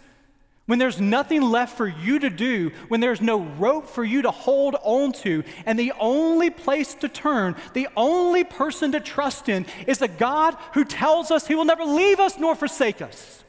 When 0.66 0.80
there's 0.80 1.00
nothing 1.00 1.44
left 1.44 1.78
for 1.78 1.88
you 1.88 2.18
to 2.18 2.32
do, 2.32 2.72
when 2.88 3.02
there's 3.02 3.22
no 3.22 3.40
rope 3.40 3.88
for 3.88 4.04
you 4.04 4.24
to 4.24 4.32
hold 4.32 4.76
on 4.82 5.12
to, 5.22 5.44
and 5.68 5.78
the 5.78 5.94
only 6.00 6.50
place 6.50 6.96
to 6.96 7.08
turn, 7.08 7.56
the 7.74 7.88
only 7.96 8.44
person 8.44 8.94
to 8.94 9.00
trust 9.00 9.48
in 9.48 9.68
is 9.86 10.02
a 10.02 10.08
God 10.08 10.58
who 10.74 10.86
tells 10.86 11.30
us 11.30 11.46
He 11.46 11.54
will 11.54 11.66
never 11.66 11.86
leave 11.86 12.20
us 12.20 12.40
nor 12.40 12.56
forsake 12.56 13.00
us. 13.00 13.44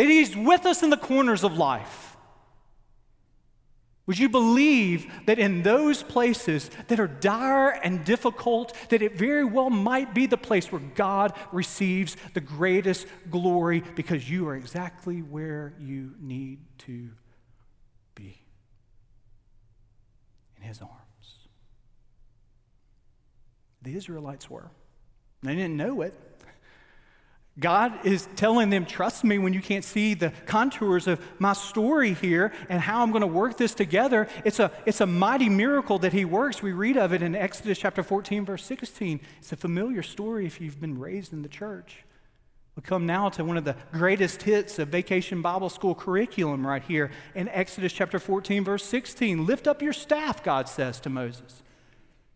That 0.00 0.08
He's 0.08 0.34
with 0.34 0.64
us 0.64 0.82
in 0.82 0.88
the 0.88 0.96
corners 0.96 1.44
of 1.44 1.58
life. 1.58 2.16
Would 4.06 4.18
you 4.18 4.30
believe 4.30 5.12
that 5.26 5.38
in 5.38 5.62
those 5.62 6.02
places 6.02 6.70
that 6.88 6.98
are 6.98 7.06
dire 7.06 7.68
and 7.68 8.02
difficult, 8.02 8.74
that 8.88 9.02
it 9.02 9.18
very 9.18 9.44
well 9.44 9.68
might 9.68 10.14
be 10.14 10.24
the 10.24 10.38
place 10.38 10.72
where 10.72 10.80
God 10.94 11.34
receives 11.52 12.16
the 12.32 12.40
greatest 12.40 13.06
glory 13.30 13.82
because 13.94 14.28
you 14.28 14.48
are 14.48 14.56
exactly 14.56 15.20
where 15.20 15.74
you 15.78 16.14
need 16.18 16.60
to 16.78 17.10
be 18.14 18.40
in 20.56 20.62
His 20.62 20.80
arms? 20.80 20.94
The 23.82 23.94
Israelites 23.94 24.48
were. 24.48 24.70
They 25.42 25.54
didn't 25.54 25.76
know 25.76 26.00
it. 26.00 26.18
God 27.58 28.06
is 28.06 28.28
telling 28.36 28.70
them, 28.70 28.86
trust 28.86 29.24
me 29.24 29.38
when 29.38 29.52
you 29.52 29.60
can't 29.60 29.84
see 29.84 30.14
the 30.14 30.32
contours 30.46 31.06
of 31.06 31.20
my 31.38 31.52
story 31.52 32.14
here 32.14 32.52
and 32.68 32.80
how 32.80 33.02
I'm 33.02 33.10
going 33.10 33.22
to 33.22 33.26
work 33.26 33.56
this 33.56 33.74
together. 33.74 34.28
It's 34.44 34.60
a, 34.60 34.70
it's 34.86 35.00
a 35.00 35.06
mighty 35.06 35.48
miracle 35.48 35.98
that 35.98 36.12
He 36.12 36.24
works. 36.24 36.62
We 36.62 36.72
read 36.72 36.96
of 36.96 37.12
it 37.12 37.22
in 37.22 37.34
Exodus 37.34 37.78
chapter 37.78 38.02
14, 38.02 38.44
verse 38.44 38.64
16. 38.64 39.20
It's 39.38 39.52
a 39.52 39.56
familiar 39.56 40.02
story 40.02 40.46
if 40.46 40.60
you've 40.60 40.80
been 40.80 40.98
raised 40.98 41.32
in 41.32 41.42
the 41.42 41.48
church. 41.48 42.04
We 42.76 42.82
come 42.82 43.04
now 43.04 43.28
to 43.30 43.44
one 43.44 43.56
of 43.56 43.64
the 43.64 43.76
greatest 43.92 44.42
hits 44.42 44.78
of 44.78 44.88
Vacation 44.88 45.42
Bible 45.42 45.68
School 45.68 45.94
curriculum 45.94 46.66
right 46.66 46.82
here 46.82 47.10
in 47.34 47.48
Exodus 47.48 47.92
chapter 47.92 48.18
14, 48.18 48.64
verse 48.64 48.84
16. 48.84 49.44
Lift 49.44 49.66
up 49.66 49.82
your 49.82 49.92
staff, 49.92 50.42
God 50.42 50.68
says 50.68 51.00
to 51.00 51.10
Moses. 51.10 51.62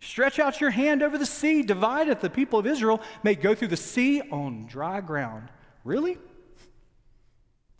Stretch 0.05 0.39
out 0.39 0.61
your 0.61 0.71
hand 0.71 1.03
over 1.03 1.17
the 1.17 1.25
sea, 1.25 1.63
divide 1.63 2.09
it. 2.09 2.21
The 2.21 2.29
people 2.29 2.59
of 2.59 2.67
Israel 2.67 3.01
may 3.23 3.35
go 3.35 3.55
through 3.55 3.69
the 3.69 3.77
sea 3.77 4.21
on 4.21 4.67
dry 4.67 5.01
ground. 5.01 5.49
Really? 5.83 6.19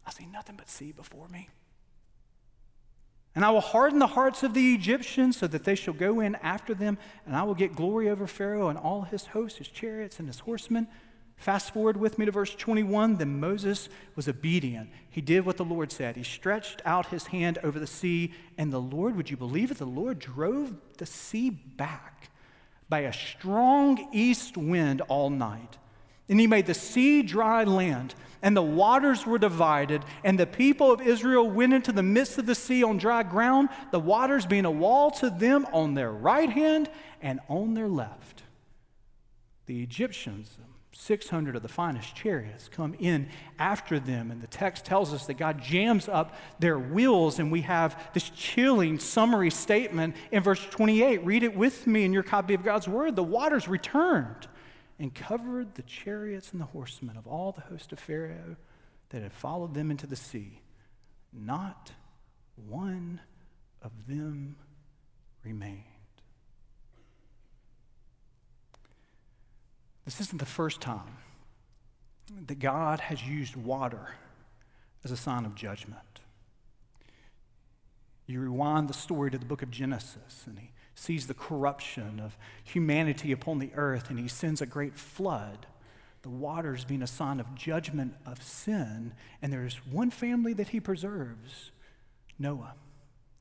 I 0.07 0.11
see 0.11 0.25
nothing 0.27 0.57
but 0.57 0.69
sea 0.71 0.93
before 0.93 1.29
me. 1.29 1.49
And 3.35 3.45
I 3.45 3.51
will 3.51 3.61
harden 3.61 3.99
the 3.99 4.07
hearts 4.07 4.43
of 4.43 4.55
the 4.55 4.75
Egyptians 4.75 5.37
so 5.37 5.47
that 5.49 5.65
they 5.65 5.75
shall 5.75 5.93
go 5.93 6.21
in 6.21 6.37
after 6.37 6.73
them, 6.73 6.97
and 7.27 7.37
I 7.37 7.43
will 7.43 7.55
get 7.55 7.75
glory 7.75 8.09
over 8.09 8.27
Pharaoh 8.27 8.69
and 8.69 8.79
all 8.79 9.03
his 9.03 9.27
hosts, 9.27 9.59
his 9.59 9.69
chariots, 9.69 10.19
and 10.19 10.27
his 10.27 10.41
horsemen. 10.41 10.87
Fast 11.37 11.75
forward 11.75 11.97
with 11.97 12.19
me 12.19 12.25
to 12.25 12.33
verse 12.33 12.55
21. 12.55 13.17
Then 13.17 13.39
Moses 13.41 13.89
was 14.17 14.29
obedient. 14.29 14.91
He 15.11 15.21
did 15.21 15.45
what 15.45 15.57
the 15.57 15.65
Lord 15.65 15.93
said. 15.93 16.17
He 16.17 16.23
stretched 16.23 16.81
out 16.85 17.07
his 17.07 17.27
hand 17.27 17.59
over 17.63 17.79
the 17.79 17.87
sea, 17.87 18.33
and 18.57 18.73
the 18.73 18.81
Lord, 18.81 19.17
would 19.17 19.31
you 19.31 19.37
believe 19.37 19.71
it? 19.71 19.79
The 19.79 19.85
Lord 19.85 20.19
drove 20.19 20.75
the 20.99 21.07
sea 21.07 21.51
back 21.51 22.31
by 22.89 23.01
a 23.01 23.13
strong 23.13 24.09
east 24.13 24.57
wind 24.57 25.01
all 25.03 25.31
night. 25.31 25.79
And 26.29 26.41
he 26.41 26.47
made 26.47 26.67
the 26.67 26.75
sea 26.75 27.23
dry 27.23 27.65
land, 27.65 28.15
and 28.41 28.57
the 28.57 28.63
waters 28.63 29.27
were 29.27 29.39
divided, 29.39 30.03
and 30.23 30.39
the 30.39 30.47
people 30.47 30.91
of 30.91 31.03
Israel 31.03 31.51
went 31.51 31.75
into 31.75 31.93
the 31.93 32.03
midst 32.03 32.39
of 32.39 32.47
the 32.47 32.55
sea 32.55 32.83
on 32.83 32.97
dry 32.97 33.23
ground, 33.23 33.69
the 33.91 34.01
waters 34.01 34.47
being 34.47 34.65
a 34.65 34.71
wall 34.71 35.11
to 35.13 35.29
them 35.29 35.67
on 35.73 35.95
their 35.95 36.11
right 36.11 36.49
hand 36.49 36.89
and 37.21 37.41
on 37.49 37.75
their 37.75 37.89
left. 37.89 38.43
The 39.67 39.83
Egyptians, 39.83 40.59
600 40.95 41.57
of 41.57 41.63
the 41.63 41.69
finest 41.69 42.15
chariots 42.15 42.69
come 42.69 42.95
in 42.99 43.29
after 43.59 43.99
them. 43.99 44.31
And 44.31 44.41
the 44.41 44.47
text 44.47 44.85
tells 44.85 45.13
us 45.13 45.27
that 45.27 45.35
God 45.35 45.61
jams 45.61 46.09
up 46.09 46.35
their 46.59 46.79
wheels. 46.79 47.39
And 47.39 47.51
we 47.51 47.63
have 47.63 48.13
this 48.15 48.31
chilling 48.31 48.99
summary 48.99 49.51
statement 49.51 50.17
in 50.31 50.43
verse 50.43 50.65
28. 50.65 51.25
Read 51.25 51.43
it 51.43 51.57
with 51.57 51.87
me 51.87 52.05
in 52.05 52.13
your 52.13 52.23
copy 52.23 52.55
of 52.55 52.63
God's 52.63 52.89
word. 52.89 53.17
The 53.17 53.23
waters 53.23 53.69
returned 53.69 54.49
and 54.99 55.15
covered 55.15 55.75
the 55.75 55.83
chariots 55.83 56.53
and 56.53 56.61
the 56.61 56.67
horsemen 56.67 57.17
of 57.17 57.27
all 57.27 57.53
the 57.53 57.63
host 57.63 57.93
of 57.93 57.99
Pharaoh 57.99 58.57
that 59.11 59.23
had 59.23 59.33
followed 59.33 59.75
them 59.75 59.91
into 59.91 60.07
the 60.07 60.17
sea. 60.17 60.61
Not 61.33 61.93
one 62.69 63.21
of 63.83 63.93
them 64.07 64.57
remained. 65.43 65.94
This 70.05 70.21
isn't 70.21 70.39
the 70.39 70.47
first 70.47 70.81
time 70.81 71.19
that 72.47 72.59
God 72.59 73.01
has 73.01 73.27
used 73.27 73.57
water 73.57 74.09
as 75.05 75.11
a 75.11 75.17
sign 75.17 75.45
of 75.45 75.55
judgment. 75.55 76.21
You 78.27 78.41
rewind 78.41 78.89
the 78.89 78.95
story 78.95 79.31
to 79.31 79.39
the 79.39 79.45
book 79.45 79.63
of 79.63 79.71
Genesis, 79.71 80.45
and 80.47 80.59
he 80.59 80.71
sees 80.95 81.27
the 81.27 81.35
corruption 81.35 82.21
of 82.21 82.39
humanity 82.63 83.33
upon 83.33 83.59
the 83.59 83.71
earth, 83.75 84.09
and 84.09 84.19
he 84.19 84.29
sends 84.29 84.63
a 84.63 84.67
great 84.67 84.97
flood. 84.97 85.67
The 86.23 86.31
waters 86.31 86.85
being 86.85 87.03
a 87.03 87.07
sign 87.07 87.39
of 87.39 87.55
judgment 87.55 88.15
of 88.25 88.43
sin, 88.43 89.13
and 89.43 89.53
there's 89.53 89.77
one 89.87 90.11
family 90.11 90.55
that 90.55 90.69
he 90.69 90.81
preserves 90.81 91.71
Noah 92.39 92.75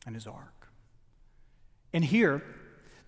and 0.06 0.16
his 0.16 0.28
ark. 0.28 0.68
And 1.94 2.04
here, 2.04 2.44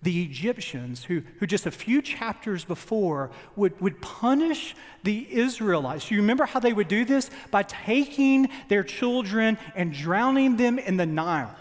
the 0.02 0.22
Egyptians, 0.22 1.04
who, 1.04 1.22
who 1.38 1.46
just 1.46 1.66
a 1.66 1.70
few 1.70 2.02
chapters 2.02 2.64
before 2.64 3.30
would, 3.56 3.80
would 3.80 4.00
punish 4.00 4.76
the 5.02 5.26
Israelites. 5.30 6.10
You 6.10 6.18
remember 6.18 6.44
how 6.44 6.60
they 6.60 6.72
would 6.72 6.88
do 6.88 7.04
this? 7.04 7.30
By 7.50 7.62
taking 7.62 8.48
their 8.68 8.84
children 8.84 9.58
and 9.74 9.92
drowning 9.92 10.56
them 10.56 10.78
in 10.78 10.96
the 10.96 11.06
Nile. 11.06 11.56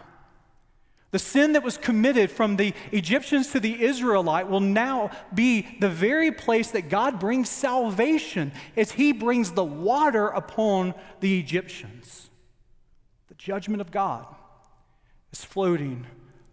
The 1.12 1.20
sin 1.20 1.54
that 1.54 1.64
was 1.64 1.78
committed 1.78 2.30
from 2.30 2.58
the 2.58 2.74
Egyptians 2.92 3.52
to 3.52 3.62
the 3.62 3.82
Israelite 3.82 4.50
will 4.50 4.60
now 4.60 5.12
be 5.34 5.66
the 5.80 5.90
very 5.90 6.32
place 6.32 6.72
that 6.72 6.90
God 6.90 7.22
brings 7.22 7.50
salvation 7.50 8.52
as 8.76 8.92
He 8.92 9.14
brings 9.14 9.52
the 9.52 9.64
water 9.64 10.28
upon 10.28 10.94
the 11.22 11.40
Egyptians. 11.40 12.30
The 13.30 13.36
judgment 13.36 13.80
of 13.80 13.92
God 13.92 14.28
is 15.32 15.46
floating 15.46 16.06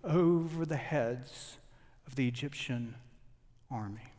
over 0.05 0.65
the 0.65 0.77
heads 0.77 1.59
of 2.13 2.17
the 2.17 2.29
Egyptian 2.29 2.95
army. 3.71 4.13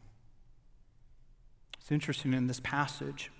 It's 1.79 1.91
interesting 1.91 2.33
in 2.33 2.47
this 2.47 2.59
passage 2.59 3.31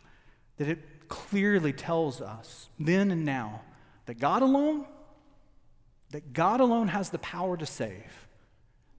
that 0.57 0.67
it 0.67 1.07
clearly 1.07 1.73
tells 1.73 2.21
us 2.21 2.69
then 2.79 3.09
and 3.09 3.25
now 3.25 3.61
that 4.05 4.19
God 4.19 4.43
alone, 4.43 4.85
that 6.11 6.33
God 6.33 6.59
alone 6.59 6.89
has 6.89 7.09
the 7.09 7.17
power 7.17 7.57
to 7.57 7.65
save. 7.65 8.27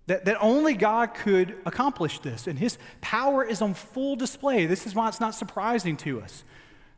That, 0.06 0.24
that 0.24 0.38
only 0.40 0.74
God 0.74 1.14
could 1.14 1.56
accomplish 1.64 2.18
this, 2.18 2.48
and 2.48 2.58
his 2.58 2.76
power 3.00 3.44
is 3.44 3.62
on 3.62 3.74
full 3.74 4.16
display. 4.16 4.66
This 4.66 4.86
is 4.86 4.94
why 4.94 5.08
it's 5.08 5.20
not 5.20 5.36
surprising 5.36 5.96
to 5.98 6.20
us 6.20 6.42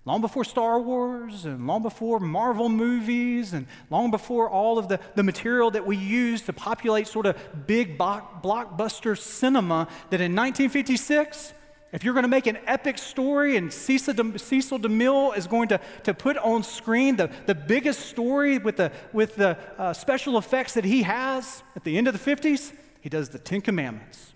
long 0.06 0.20
before 0.20 0.44
Star 0.44 0.80
Wars 0.80 1.44
and 1.44 1.66
long 1.66 1.82
before 1.82 2.20
Marvel 2.20 2.68
movies 2.68 3.52
and 3.52 3.66
long 3.90 4.12
before 4.12 4.48
all 4.48 4.78
of 4.78 4.88
the, 4.88 5.00
the 5.16 5.22
material 5.22 5.72
that 5.72 5.84
we 5.84 5.96
use 5.96 6.42
to 6.42 6.52
populate 6.52 7.08
sort 7.08 7.26
of 7.26 7.36
big 7.66 7.98
blockbuster 7.98 9.18
cinema, 9.18 9.88
that 10.10 10.20
in 10.20 10.34
1956, 10.34 11.52
if 11.92 12.04
you're 12.04 12.14
going 12.14 12.22
to 12.24 12.28
make 12.28 12.46
an 12.46 12.58
epic 12.66 12.98
story 12.98 13.56
and 13.56 13.72
Cecil, 13.72 14.14
De, 14.14 14.38
Cecil 14.38 14.78
DeMille 14.78 15.36
is 15.36 15.48
going 15.48 15.68
to, 15.68 15.80
to 16.04 16.14
put 16.14 16.36
on 16.38 16.62
screen 16.62 17.16
the, 17.16 17.28
the 17.46 17.54
biggest 17.54 18.06
story 18.06 18.58
with 18.58 18.76
the, 18.76 18.92
with 19.12 19.34
the 19.34 19.58
uh, 19.76 19.92
special 19.92 20.38
effects 20.38 20.74
that 20.74 20.84
he 20.84 21.02
has 21.02 21.64
at 21.74 21.82
the 21.82 21.98
end 21.98 22.06
of 22.06 22.12
the 22.12 22.36
50s, 22.36 22.72
he 23.00 23.08
does 23.08 23.30
the 23.30 23.38
Ten 23.38 23.60
Commandments. 23.60 24.34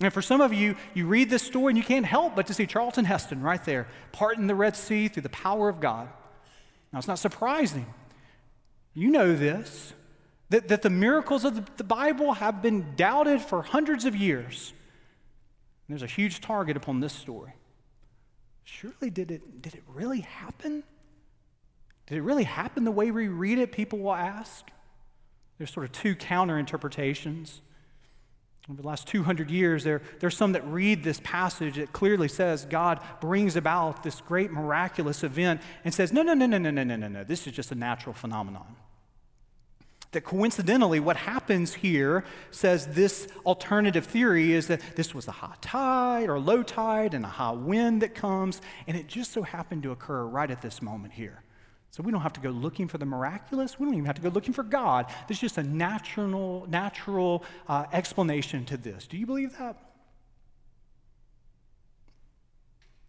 And 0.00 0.12
for 0.12 0.22
some 0.22 0.40
of 0.40 0.54
you, 0.54 0.76
you 0.94 1.06
read 1.06 1.28
this 1.28 1.42
story 1.42 1.72
and 1.72 1.76
you 1.76 1.84
can't 1.84 2.06
help 2.06 2.34
but 2.34 2.46
to 2.46 2.54
see 2.54 2.66
Charlton 2.66 3.04
Heston 3.04 3.42
right 3.42 3.62
there, 3.64 3.86
parting 4.12 4.46
the 4.46 4.54
Red 4.54 4.76
Sea 4.76 5.08
through 5.08 5.22
the 5.22 5.28
power 5.28 5.68
of 5.68 5.80
God. 5.80 6.08
Now, 6.92 6.98
it's 6.98 7.08
not 7.08 7.18
surprising. 7.18 7.86
You 8.94 9.10
know 9.10 9.34
this, 9.34 9.92
that, 10.48 10.68
that 10.68 10.82
the 10.82 10.90
miracles 10.90 11.44
of 11.44 11.54
the, 11.54 11.64
the 11.76 11.84
Bible 11.84 12.32
have 12.32 12.62
been 12.62 12.96
doubted 12.96 13.42
for 13.42 13.62
hundreds 13.62 14.04
of 14.06 14.16
years. 14.16 14.72
And 15.86 15.94
there's 15.94 16.02
a 16.02 16.12
huge 16.12 16.40
target 16.40 16.76
upon 16.76 17.00
this 17.00 17.12
story. 17.12 17.52
Surely, 18.64 19.10
did 19.10 19.30
it, 19.30 19.62
did 19.62 19.74
it 19.74 19.82
really 19.86 20.20
happen? 20.20 20.82
Did 22.06 22.18
it 22.18 22.22
really 22.22 22.44
happen 22.44 22.84
the 22.84 22.90
way 22.90 23.10
we 23.10 23.28
read 23.28 23.58
it? 23.58 23.70
People 23.70 23.98
will 23.98 24.14
ask. 24.14 24.68
There's 25.58 25.72
sort 25.72 25.84
of 25.84 25.92
two 25.92 26.14
counter 26.14 26.58
interpretations. 26.58 27.60
Over 28.70 28.82
the 28.82 28.86
last 28.86 29.08
200 29.08 29.50
years, 29.50 29.82
there, 29.82 30.00
there's 30.20 30.36
some 30.36 30.52
that 30.52 30.64
read 30.64 31.02
this 31.02 31.20
passage 31.24 31.74
that 31.74 31.92
clearly 31.92 32.28
says 32.28 32.64
God 32.66 33.00
brings 33.20 33.56
about 33.56 34.04
this 34.04 34.20
great 34.20 34.52
miraculous 34.52 35.24
event 35.24 35.60
and 35.84 35.92
says, 35.92 36.12
no, 36.12 36.22
no, 36.22 36.34
no, 36.34 36.46
no, 36.46 36.56
no, 36.56 36.70
no, 36.70 36.84
no, 36.84 36.94
no, 36.94 37.08
no. 37.08 37.24
This 37.24 37.48
is 37.48 37.52
just 37.52 37.72
a 37.72 37.74
natural 37.74 38.14
phenomenon. 38.14 38.76
That 40.12 40.20
coincidentally, 40.20 41.00
what 41.00 41.16
happens 41.16 41.74
here 41.74 42.24
says 42.52 42.86
this 42.88 43.26
alternative 43.44 44.06
theory 44.06 44.52
is 44.52 44.68
that 44.68 44.80
this 44.94 45.16
was 45.16 45.26
a 45.26 45.32
high 45.32 45.56
tide 45.60 46.28
or 46.28 46.38
low 46.38 46.62
tide 46.62 47.12
and 47.12 47.24
a 47.24 47.28
high 47.28 47.50
wind 47.50 48.02
that 48.02 48.14
comes, 48.14 48.60
and 48.86 48.96
it 48.96 49.08
just 49.08 49.32
so 49.32 49.42
happened 49.42 49.82
to 49.82 49.90
occur 49.90 50.24
right 50.24 50.50
at 50.50 50.62
this 50.62 50.80
moment 50.80 51.12
here. 51.12 51.42
So 51.90 52.02
we 52.04 52.12
don't 52.12 52.20
have 52.20 52.32
to 52.34 52.40
go 52.40 52.50
looking 52.50 52.86
for 52.86 52.98
the 52.98 53.04
miraculous. 53.04 53.78
We 53.78 53.86
don't 53.86 53.94
even 53.94 54.06
have 54.06 54.16
to 54.16 54.22
go 54.22 54.28
looking 54.28 54.54
for 54.54 54.62
God. 54.62 55.06
There's 55.26 55.40
just 55.40 55.58
a 55.58 55.62
natural, 55.62 56.66
natural 56.68 57.44
uh, 57.68 57.86
explanation 57.92 58.64
to 58.66 58.76
this. 58.76 59.08
Do 59.08 59.16
you 59.16 59.26
believe 59.26 59.58
that? 59.58 59.76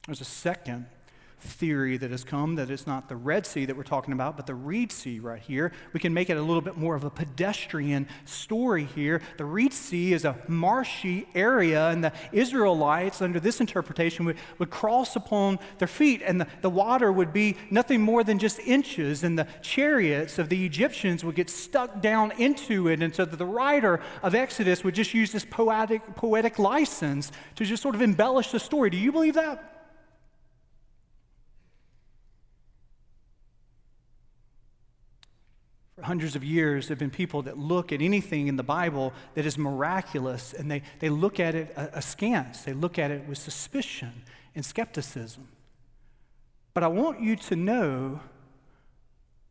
There's 0.07 0.21
a 0.21 0.25
second 0.25 0.88
theory 1.41 1.98
that 1.98 2.12
has 2.12 2.24
come 2.24 2.55
that 2.55 2.69
it's 2.69 2.88
not 2.88 3.10
the 3.10 3.15
Red 3.15 3.45
Sea 3.45 3.65
that 3.65 3.75
we're 3.75 3.83
talking 3.83 4.13
about, 4.13 4.38
but 4.38 4.45
the 4.45 4.55
Reed 4.55 4.91
Sea 4.91 5.19
right 5.19 5.41
here. 5.41 5.71
We 5.93 6.00
can 6.00 6.13
make 6.13 6.29
it 6.29 6.38
a 6.38 6.41
little 6.41 6.62
bit 6.62 6.77
more 6.77 6.95
of 6.95 7.03
a 7.03 7.10
pedestrian 7.10 8.07
story 8.25 8.86
here. 8.86 9.21
The 9.38 9.45
Reed 9.45 9.74
Sea 9.74 10.13
is 10.13 10.25
a 10.25 10.38
marshy 10.48 11.27
area, 11.33 11.89
and 11.89 12.03
the 12.03 12.13
Israelites, 12.31 13.21
under 13.21 13.39
this 13.39 13.60
interpretation, 13.60 14.25
would, 14.25 14.38
would 14.60 14.69
cross 14.69 15.15
upon 15.15 15.60
their 15.79 15.88
feet, 15.88 16.21
and 16.25 16.41
the, 16.41 16.48
the 16.62 16.69
water 16.69 17.12
would 17.12 17.33
be 17.33 17.57
nothing 17.69 18.01
more 18.01 18.24
than 18.24 18.39
just 18.39 18.60
inches, 18.60 19.24
and 19.24 19.38
the 19.38 19.48
chariots 19.62 20.39
of 20.39 20.50
the 20.50 20.65
Egyptians 20.65 21.24
would 21.24 21.36
get 21.36 21.50
stuck 21.50 22.01
down 22.01 22.31
into 22.38 22.88
it, 22.88 23.01
and 23.01 23.13
so 23.13 23.25
the 23.25 23.45
writer 23.45 24.00
of 24.24 24.36
Exodus 24.36 24.83
would 24.83 24.95
just 24.95 25.13
use 25.13 25.31
this 25.31 25.45
poetic, 25.45 26.15
poetic 26.15 26.60
license 26.60 27.31
to 27.55 27.65
just 27.65 27.81
sort 27.81 27.95
of 27.95 28.01
embellish 28.01 28.51
the 28.51 28.60
story. 28.60 28.89
Do 28.89 28.98
you 28.98 29.12
believe 29.12 29.36
that? 29.36 29.70
Hundreds 36.03 36.36
of 36.36 36.43
years, 36.43 36.88
have 36.88 36.98
been 36.98 37.10
people 37.10 37.41
that 37.43 37.58
look 37.58 37.91
at 37.91 38.01
anything 38.01 38.48
in 38.48 38.55
the 38.55 38.63
Bible 38.63 39.13
that 39.36 39.46
is 39.46 39.58
miraculous 39.58 40.53
and 40.53 40.70
they, 40.70 40.81
they 41.00 41.10
look 41.10 41.40
at 41.40 41.55
it 41.55 41.74
askance. 41.75 42.61
They 42.61 42.74
look 42.74 43.00
at 43.00 43.11
it 43.11 43.27
with 43.27 43.37
suspicion 43.37 44.24
and 44.55 44.66
skepticism. 44.66 45.48
But 46.74 46.83
I 46.83 46.87
want 46.87 47.22
you 47.22 47.35
to 47.35 47.55
know 47.55 48.20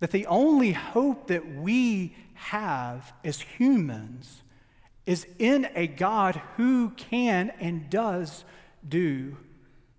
that 0.01 0.11
the 0.11 0.27
only 0.27 0.73
hope 0.73 1.29
that 1.29 1.57
we 1.57 2.17
have 2.35 3.13
as 3.23 3.41
humans 3.41 4.43
is 5.07 5.27
in 5.39 5.69
a 5.75 5.87
God 5.87 6.41
who 6.57 6.91
can 6.91 7.51
and 7.61 7.91
does 7.91 8.45
do 8.87 9.37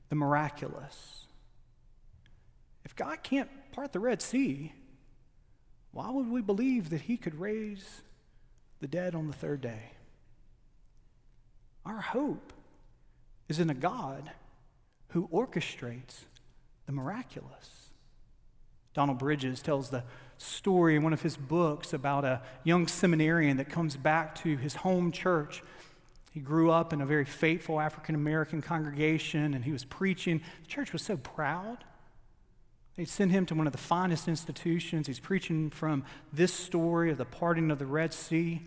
the 0.10 0.16
miraculous. 0.16 1.28
If 2.84 2.96
God 2.96 3.22
can't 3.24 3.50
part 3.72 3.94
the 3.94 4.00
Red 4.00 4.22
Sea, 4.22 4.74
why 5.92 6.10
would 6.10 6.30
we 6.30 6.42
believe 6.42 6.90
that 6.90 7.02
he 7.02 7.18
could 7.18 7.40
raise 7.40 8.02
the 8.80 8.88
dead 8.88 9.14
on 9.14 9.28
the 9.28 9.34
third 9.34 9.62
day? 9.62 9.92
Our 11.86 12.00
hope 12.00 12.54
is 13.50 13.60
in 13.60 13.70
a 13.70 13.76
God 13.76 14.32
who 15.10 15.28
orchestrates 15.28 16.26
the 16.86 16.94
miraculous. 16.94 17.90
Donald 18.94 19.20
Bridges 19.20 19.62
tells 19.62 19.90
the 19.90 20.04
story 20.38 20.96
in 20.96 21.04
one 21.04 21.14
of 21.14 21.22
his 21.22 21.38
books 21.38 21.94
about 21.94 22.26
a 22.26 22.42
young 22.64 22.88
seminarian 22.88 23.58
that 23.58 23.70
comes 23.70 23.96
back 23.96 24.36
to 24.36 24.58
his 24.58 24.76
home 24.76 25.12
church. 25.12 25.64
He 26.32 26.40
grew 26.40 26.72
up 26.72 26.94
in 26.94 27.02
a 27.02 27.06
very 27.06 27.26
faithful 27.26 27.80
African 27.80 28.16
American 28.16 28.62
congregation 28.62 29.54
and 29.54 29.64
he 29.64 29.72
was 29.72 29.86
preaching. 29.86 30.42
The 30.64 30.68
church 30.68 30.94
was 30.94 31.02
so 31.02 31.18
proud. 31.18 31.84
They 32.98 33.06
send 33.06 33.32
him 33.32 33.46
to 33.48 33.56
one 33.56 33.68
of 33.68 33.74
the 33.74 33.80
finest 33.80 34.28
institutions. 34.28 35.08
He's 35.08 35.20
preaching 35.20 35.70
from 35.70 36.04
this 36.34 36.54
story 36.54 37.12
of 37.12 37.18
the 37.18 37.26
parting 37.26 37.72
of 37.72 37.80
the 37.80 37.86
Red 37.86 38.14
Sea. 38.14 38.62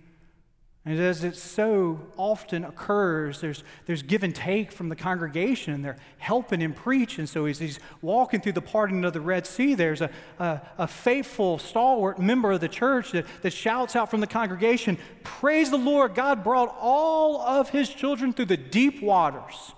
And 0.86 1.00
as 1.00 1.24
it 1.24 1.34
so 1.34 1.98
often 2.18 2.62
occurs, 2.62 3.40
there's, 3.40 3.64
there's 3.86 4.02
give 4.02 4.22
and 4.22 4.34
take 4.34 4.70
from 4.70 4.90
the 4.90 4.96
congregation. 4.96 5.72
And 5.72 5.84
they're 5.84 5.96
helping 6.18 6.60
him 6.60 6.74
preach. 6.74 7.18
And 7.18 7.26
so 7.26 7.46
as 7.46 7.58
he's 7.58 7.78
walking 8.02 8.40
through 8.40 8.52
the 8.52 8.62
parting 8.62 9.02
of 9.04 9.14
the 9.14 9.20
Red 9.20 9.46
Sea, 9.46 9.74
there's 9.74 10.02
a, 10.02 10.10
a, 10.38 10.60
a 10.78 10.86
faithful, 10.86 11.58
stalwart 11.58 12.18
member 12.18 12.52
of 12.52 12.60
the 12.60 12.68
church 12.68 13.12
that, 13.12 13.24
that 13.42 13.52
shouts 13.52 13.96
out 13.96 14.10
from 14.10 14.20
the 14.20 14.26
congregation, 14.26 14.98
Praise 15.22 15.70
the 15.70 15.78
Lord, 15.78 16.14
God 16.14 16.44
brought 16.44 16.74
all 16.78 17.40
of 17.40 17.70
his 17.70 17.88
children 17.88 18.34
through 18.34 18.46
the 18.46 18.56
deep 18.58 19.02
waters. 19.02 19.72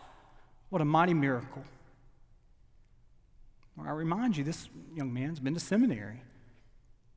What 0.70 0.82
a 0.82 0.85
mighty 0.85 1.14
miracle. 1.14 1.62
I 3.85 3.91
remind 3.91 4.37
you, 4.37 4.45
this 4.45 4.69
young 4.95 5.12
man's 5.12 5.39
been 5.39 5.55
to 5.55 5.61
seminary. 5.61 6.23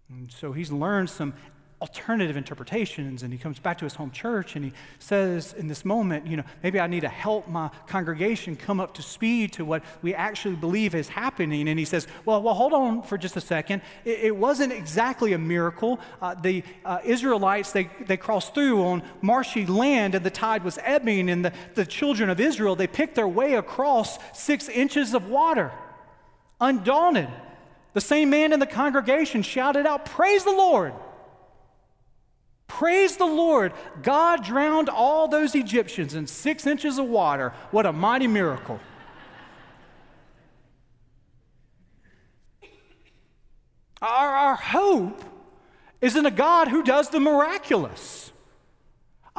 And 0.09 0.31
so 0.31 0.51
he's 0.51 0.71
learned 0.71 1.09
some 1.09 1.33
alternative 1.81 2.35
interpretations 2.35 3.23
and 3.23 3.31
he 3.31 3.39
comes 3.39 3.57
back 3.57 3.77
to 3.77 3.85
his 3.85 3.95
home 3.95 4.11
church 4.11 4.57
and 4.57 4.65
he 4.65 4.73
says 4.99 5.53
in 5.53 5.67
this 5.69 5.85
moment 5.85 6.27
you 6.27 6.35
know 6.35 6.43
maybe 6.61 6.77
i 6.77 6.87
need 6.87 6.99
to 6.99 7.07
help 7.07 7.47
my 7.47 7.69
congregation 7.87 8.53
come 8.53 8.81
up 8.81 8.93
to 8.93 9.01
speed 9.01 9.53
to 9.53 9.63
what 9.63 9.81
we 10.01 10.13
actually 10.13 10.55
believe 10.55 10.93
is 10.93 11.07
happening. 11.07 11.69
And 11.69 11.79
he 11.79 11.85
says 11.85 12.05
well 12.25 12.41
well 12.41 12.53
hold 12.53 12.73
on 12.73 13.01
for 13.03 13.17
just 13.17 13.37
a 13.37 13.41
second. 13.41 13.81
It, 14.03 14.19
it 14.23 14.35
wasn't 14.35 14.73
exactly 14.73 15.33
a 15.33 15.37
miracle. 15.37 15.99
Uh, 16.21 16.33
the 16.35 16.63
uh, 16.83 16.99
israelites 17.05 17.71
they, 17.71 17.89
they 18.05 18.17
crossed 18.17 18.53
through 18.53 18.83
on 18.83 19.01
marshy 19.21 19.65
land 19.65 20.15
and 20.15 20.25
the 20.25 20.29
tide 20.29 20.63
was 20.65 20.79
ebbing 20.83 21.29
and 21.29 21.45
the, 21.45 21.53
the 21.75 21.85
children 21.85 22.29
of 22.29 22.39
israel 22.41 22.75
they 22.75 22.87
picked 22.87 23.15
their 23.15 23.27
way 23.27 23.53
across 23.53 24.19
six 24.33 24.67
inches 24.67 25.13
of 25.13 25.29
water 25.29 25.71
undaunted. 26.59 27.29
The 27.93 28.01
same 28.01 28.29
man 28.29 28.53
in 28.53 28.59
the 28.59 28.67
congregation 28.67 29.41
shouted 29.41 29.85
out, 29.85 30.05
Praise 30.05 30.43
the 30.43 30.51
Lord! 30.51 30.93
Praise 32.67 33.17
the 33.17 33.25
Lord! 33.25 33.73
God 34.03 34.43
drowned 34.43 34.89
all 34.89 35.27
those 35.27 35.55
Egyptians 35.55 36.13
in 36.13 36.27
six 36.27 36.67
inches 36.67 36.97
of 36.97 37.05
water. 37.05 37.53
What 37.71 37.85
a 37.85 37.93
mighty 37.93 38.27
miracle. 38.27 38.79
Our, 44.01 44.29
our 44.29 44.55
hope 44.55 45.21
is 45.99 46.15
in 46.15 46.25
a 46.25 46.31
God 46.31 46.69
who 46.69 46.83
does 46.83 47.09
the 47.09 47.19
miraculous. 47.19 48.31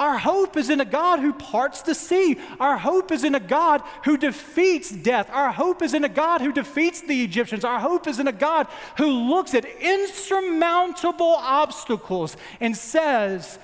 Our 0.01 0.17
hope 0.17 0.57
is 0.57 0.71
in 0.71 0.81
a 0.81 0.87
God 0.87 1.21
who 1.21 1.35
parts 1.35 1.83
the 1.83 1.95
sea. 1.95 2.39
Our 2.59 2.79
hope 2.79 3.13
is 3.13 3.23
in 3.23 3.35
a 3.35 3.41
God 3.41 3.83
who 4.07 4.17
defeats 4.17 4.91
death. 4.91 5.29
Our 5.31 5.53
hope 5.53 5.83
is 5.83 5.93
in 5.93 6.05
a 6.05 6.09
God 6.09 6.41
who 6.41 6.53
defeats 6.53 7.03
the 7.03 7.23
Egyptians. 7.23 7.67
Our 7.67 7.79
hope 7.79 8.07
is 8.07 8.19
in 8.19 8.27
a 8.27 8.33
God 8.33 8.67
who 8.97 9.11
looks 9.11 9.53
at 9.53 9.67
insurmountable 9.67 11.35
obstacles 11.37 12.39
and 12.61 12.75
says, 12.75 13.59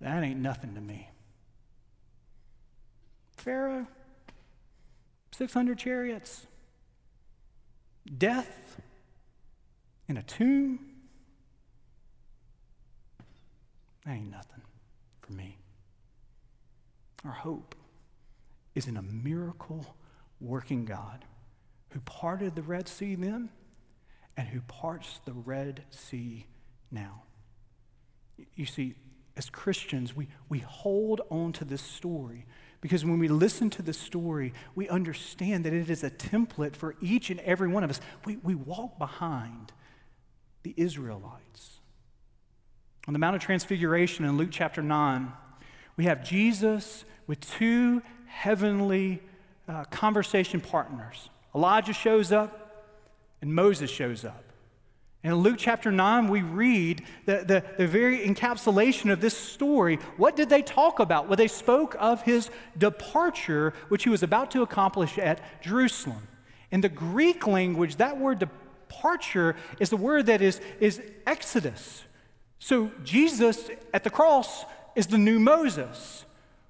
That 0.00 0.24
ain't 0.24 0.40
nothing 0.40 0.74
to 0.74 0.80
me. 0.80 1.10
Pharaoh, 3.36 3.86
600 5.32 5.78
chariots, 5.78 6.46
death 8.16 8.80
in 10.08 10.16
a 10.16 10.22
tomb. 10.22 10.78
That 14.06 14.12
ain't 14.12 14.30
nothing 14.30 14.62
for 15.20 15.34
me. 15.34 15.57
Our 17.24 17.32
hope 17.32 17.74
is 18.74 18.86
in 18.86 18.96
a 18.96 19.02
miracle 19.02 19.84
working 20.40 20.84
God 20.84 21.24
who 21.90 22.00
parted 22.00 22.54
the 22.54 22.62
Red 22.62 22.88
Sea 22.88 23.14
then 23.14 23.50
and 24.36 24.48
who 24.48 24.60
parts 24.62 25.20
the 25.24 25.32
Red 25.32 25.84
Sea 25.90 26.46
now. 26.90 27.22
You 28.54 28.66
see, 28.66 28.94
as 29.36 29.50
Christians, 29.50 30.14
we, 30.14 30.28
we 30.48 30.60
hold 30.60 31.20
on 31.30 31.52
to 31.54 31.64
this 31.64 31.82
story 31.82 32.46
because 32.80 33.04
when 33.04 33.18
we 33.18 33.26
listen 33.26 33.70
to 33.70 33.82
the 33.82 33.92
story, 33.92 34.52
we 34.74 34.88
understand 34.88 35.64
that 35.64 35.72
it 35.72 35.90
is 35.90 36.04
a 36.04 36.10
template 36.10 36.76
for 36.76 36.94
each 37.00 37.30
and 37.30 37.40
every 37.40 37.68
one 37.68 37.82
of 37.82 37.90
us. 37.90 38.00
We, 38.24 38.36
we 38.36 38.54
walk 38.54 38.98
behind 38.98 39.72
the 40.62 40.74
Israelites. 40.76 41.80
On 43.08 43.12
the 43.12 43.18
Mount 43.18 43.34
of 43.34 43.42
Transfiguration 43.42 44.24
in 44.24 44.36
Luke 44.36 44.50
chapter 44.52 44.82
9, 44.82 45.32
we 45.98 46.04
have 46.04 46.24
Jesus 46.24 47.04
with 47.26 47.40
two 47.40 48.00
heavenly 48.26 49.20
uh, 49.68 49.84
conversation 49.86 50.60
partners. 50.60 51.28
Elijah 51.54 51.92
shows 51.92 52.30
up 52.32 52.86
and 53.42 53.52
Moses 53.52 53.90
shows 53.90 54.24
up. 54.24 54.44
And 55.24 55.32
in 55.32 55.40
Luke 55.40 55.56
chapter 55.58 55.90
9, 55.90 56.28
we 56.28 56.42
read 56.42 57.04
the, 57.26 57.44
the, 57.44 57.64
the, 57.76 57.88
very 57.88 58.20
encapsulation 58.20 59.12
of 59.12 59.20
this 59.20 59.36
story. 59.36 59.96
What 60.16 60.36
did 60.36 60.48
they 60.48 60.62
talk 60.62 61.00
about? 61.00 61.26
Well, 61.26 61.36
they 61.36 61.48
spoke 61.48 61.96
of 61.98 62.22
his 62.22 62.48
departure, 62.78 63.74
which 63.88 64.04
he 64.04 64.10
was 64.10 64.22
about 64.22 64.52
to 64.52 64.62
accomplish 64.62 65.18
at 65.18 65.40
Jerusalem. 65.60 66.28
In 66.70 66.80
the 66.80 66.88
Greek 66.88 67.48
language, 67.48 67.96
that 67.96 68.16
word 68.18 68.38
departure 68.38 69.56
is 69.80 69.90
the 69.90 69.96
word 69.96 70.26
that 70.26 70.40
is, 70.40 70.60
is 70.78 71.02
exodus. 71.26 72.04
So 72.60 72.92
Jesus 73.02 73.68
at 73.92 74.04
the 74.04 74.10
cross 74.10 74.64
is 74.98 75.06
the 75.06 75.16
new 75.16 75.38
Moses. 75.38 76.24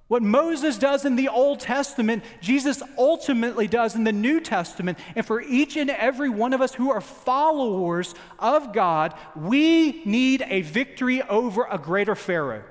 What 0.07 0.21
Moses 0.21 0.77
does 0.77 1.03
in 1.03 1.15
the 1.15 1.29
Old 1.29 1.59
Testament, 1.59 2.23
Jesus 2.41 2.83
ultimately 2.95 3.67
does 3.67 3.95
in 3.95 4.03
the 4.03 4.11
New 4.11 4.39
Testament. 4.39 4.99
And 5.15 5.25
for 5.25 5.41
each 5.41 5.75
and 5.77 5.89
every 5.89 6.29
one 6.29 6.53
of 6.53 6.61
us 6.61 6.73
who 6.73 6.91
are 6.91 7.01
followers 7.01 8.13
of 8.37 8.71
God, 8.71 9.15
we 9.35 10.03
need 10.05 10.43
a 10.47 10.61
victory 10.61 11.23
over 11.23 11.67
a 11.69 11.79
greater 11.79 12.15
Pharaoh. 12.15 12.63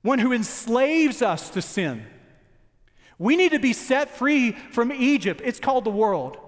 One 0.00 0.18
who 0.18 0.32
enslaves 0.32 1.20
us 1.20 1.50
to 1.50 1.60
sin. 1.60 2.06
We 3.18 3.36
need 3.36 3.52
to 3.52 3.58
be 3.58 3.74
set 3.74 4.16
free 4.16 4.52
from 4.52 4.90
Egypt. 4.90 5.42
It's 5.44 5.60
called 5.60 5.84
the 5.84 5.90
world. 5.90 6.38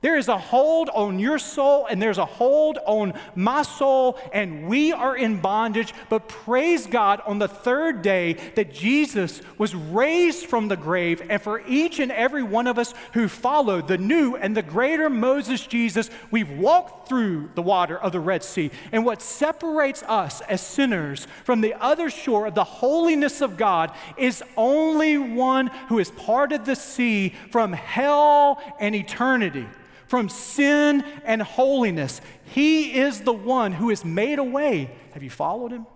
There 0.00 0.16
is 0.16 0.28
a 0.28 0.38
hold 0.38 0.90
on 0.90 1.18
your 1.18 1.40
soul, 1.40 1.86
and 1.90 2.00
there's 2.00 2.18
a 2.18 2.24
hold 2.24 2.78
on 2.86 3.14
my 3.34 3.62
soul, 3.62 4.16
and 4.32 4.68
we 4.68 4.92
are 4.92 5.16
in 5.16 5.40
bondage. 5.40 5.92
But 6.08 6.28
praise 6.28 6.86
God 6.86 7.20
on 7.26 7.40
the 7.40 7.48
third 7.48 8.00
day 8.00 8.34
that 8.54 8.72
Jesus 8.72 9.42
was 9.56 9.74
raised 9.74 10.46
from 10.46 10.68
the 10.68 10.76
grave. 10.76 11.20
And 11.28 11.42
for 11.42 11.62
each 11.66 11.98
and 11.98 12.12
every 12.12 12.44
one 12.44 12.68
of 12.68 12.78
us 12.78 12.94
who 13.14 13.26
follow 13.26 13.82
the 13.82 13.98
new 13.98 14.36
and 14.36 14.56
the 14.56 14.62
greater 14.62 15.10
Moses 15.10 15.66
Jesus, 15.66 16.10
we've 16.30 16.50
walked 16.50 17.08
through 17.08 17.50
the 17.56 17.62
water 17.62 17.98
of 17.98 18.12
the 18.12 18.20
Red 18.20 18.44
Sea. 18.44 18.70
And 18.92 19.04
what 19.04 19.20
separates 19.20 20.04
us 20.04 20.42
as 20.42 20.60
sinners 20.60 21.26
from 21.42 21.60
the 21.60 21.74
other 21.74 22.08
shore 22.08 22.46
of 22.46 22.54
the 22.54 22.62
holiness 22.62 23.40
of 23.40 23.56
God 23.56 23.90
is 24.16 24.44
only 24.56 25.18
one 25.18 25.66
who 25.88 25.98
has 25.98 26.12
parted 26.12 26.64
the 26.64 26.76
sea 26.76 27.34
from 27.50 27.72
hell 27.72 28.62
and 28.78 28.94
eternity 28.94 29.66
from 30.08 30.28
sin 30.28 31.04
and 31.24 31.40
holiness. 31.42 32.20
He 32.44 32.98
is 32.98 33.20
the 33.20 33.32
one 33.32 33.72
who 33.72 33.90
has 33.90 34.04
made 34.04 34.38
a 34.38 34.44
way. 34.44 34.90
Have 35.12 35.22
you 35.22 35.30
followed 35.30 35.70
him? 35.70 35.86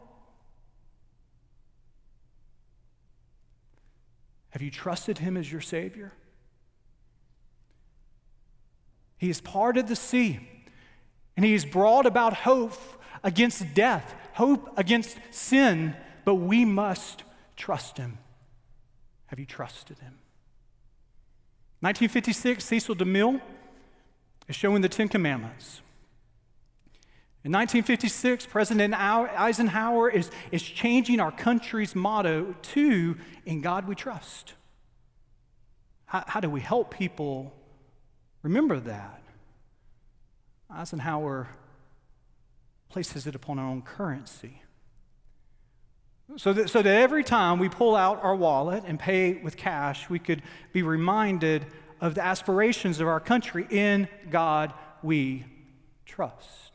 Have 4.51 4.63
you 4.63 4.71
trusted 4.71 5.19
him 5.19 5.37
as 5.37 5.51
your 5.51 5.63
Savior? 5.63 6.13
He 9.17 9.29
has 9.29 9.41
parted 9.41 9.89
the 9.89 9.97
sea 9.97 10.41
and 11.37 11.45
he 11.45 11.53
has 11.53 11.65
brought 11.65 12.05
about 12.05 12.35
hope 12.35 12.79
against 13.25 13.73
death, 13.73 14.15
hope 14.35 14.77
against 14.77 15.17
sin, 15.31 15.97
but 16.25 16.35
we 16.35 16.67
must 16.67 17.23
trust 17.57 17.97
him. 17.97 18.19
Have 19.27 19.39
you 19.39 19.47
trusted 19.47 19.99
him? 20.01 20.19
1956, 21.81 22.63
Cecil 22.63 22.97
DeMille 22.97 23.41
is 24.49 24.57
showing 24.57 24.83
the 24.83 24.89
Ten 24.89 25.09
Commandments. 25.09 25.83
In 27.45 27.51
1956, 27.51 28.47
President 28.47 28.95
Eisenhower 28.95 30.09
is, 30.09 30.31
is 30.53 30.63
changing 30.63 31.19
our 31.19 31.33
country's 31.33 31.97
motto 31.97 32.55
to 32.63 33.17
In 33.45 33.61
God 33.61 33.89
We 33.89 33.97
Trust. 33.97 34.55
How, 36.07 36.23
how 36.27 36.41
do 36.41 36.49
we 36.49 36.61
help 36.61 36.95
people 36.95 37.53
remember 38.43 38.79
that? 38.79 39.23
Eisenhower 40.71 41.49
places 42.89 43.27
it 43.27 43.35
upon 43.35 43.59
our 43.59 43.69
own 43.69 43.83
currency. 43.83 44.63
So 46.37 46.53
that, 46.53 46.71
so 46.71 46.81
that 46.81 47.01
every 47.01 47.25
time 47.25 47.59
we 47.59 47.69
pull 47.69 47.97
out 47.97 48.23
our 48.23 48.37
wallet 48.37 48.85
and 48.87 48.99
pay 48.99 49.35
with 49.35 49.57
cash, 49.57 50.09
we 50.09 50.19
could 50.19 50.43
be 50.73 50.83
reminded 50.83 51.67
of 52.03 52.15
the 52.15 52.23
aspirations 52.23 53.01
of 53.01 53.09
our 53.09 53.21
country. 53.21 53.67
In 53.71 54.09
God 54.29 54.75
we 55.03 55.47
trust. 56.05 56.73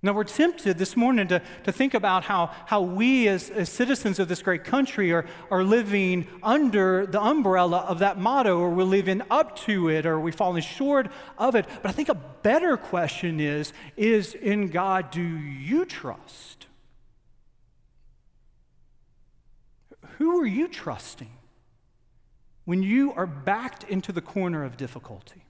Now, 0.00 0.12
we're 0.12 0.24
tempted 0.24 0.78
this 0.78 0.96
morning 0.96 1.26
to, 1.26 1.42
to 1.64 1.72
think 1.72 1.94
about 1.94 2.22
how, 2.22 2.52
how 2.66 2.82
we, 2.82 3.26
as, 3.26 3.50
as 3.50 3.68
citizens 3.68 4.20
of 4.20 4.28
this 4.28 4.42
great 4.42 4.62
country, 4.62 5.12
are, 5.12 5.26
are 5.50 5.64
living 5.64 6.28
under 6.40 7.04
the 7.04 7.20
umbrella 7.20 7.78
of 7.78 7.98
that 7.98 8.16
motto, 8.16 8.58
or 8.58 8.70
we're 8.70 8.84
living 8.84 9.22
up 9.28 9.56
to 9.60 9.88
it, 9.88 10.06
or 10.06 10.20
we're 10.20 10.32
falling 10.32 10.62
short 10.62 11.10
of 11.36 11.56
it. 11.56 11.66
But 11.82 11.88
I 11.88 11.92
think 11.92 12.08
a 12.08 12.14
better 12.14 12.76
question 12.76 13.40
is 13.40 13.72
is 13.96 14.34
in 14.34 14.68
God 14.68 15.10
do 15.10 15.20
you 15.20 15.84
trust? 15.84 16.66
Who 20.18 20.40
are 20.40 20.46
you 20.46 20.68
trusting? 20.68 21.37
When 22.68 22.82
you 22.82 23.14
are 23.14 23.26
backed 23.26 23.84
into 23.84 24.12
the 24.12 24.20
corner 24.20 24.62
of 24.62 24.76
difficulty, 24.76 25.42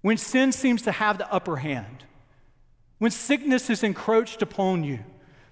when 0.00 0.16
sin 0.16 0.50
seems 0.50 0.82
to 0.82 0.90
have 0.90 1.18
the 1.18 1.32
upper 1.32 1.54
hand, 1.54 2.02
when 2.98 3.12
sickness 3.12 3.70
is 3.70 3.84
encroached 3.84 4.42
upon 4.42 4.82
you, 4.82 4.98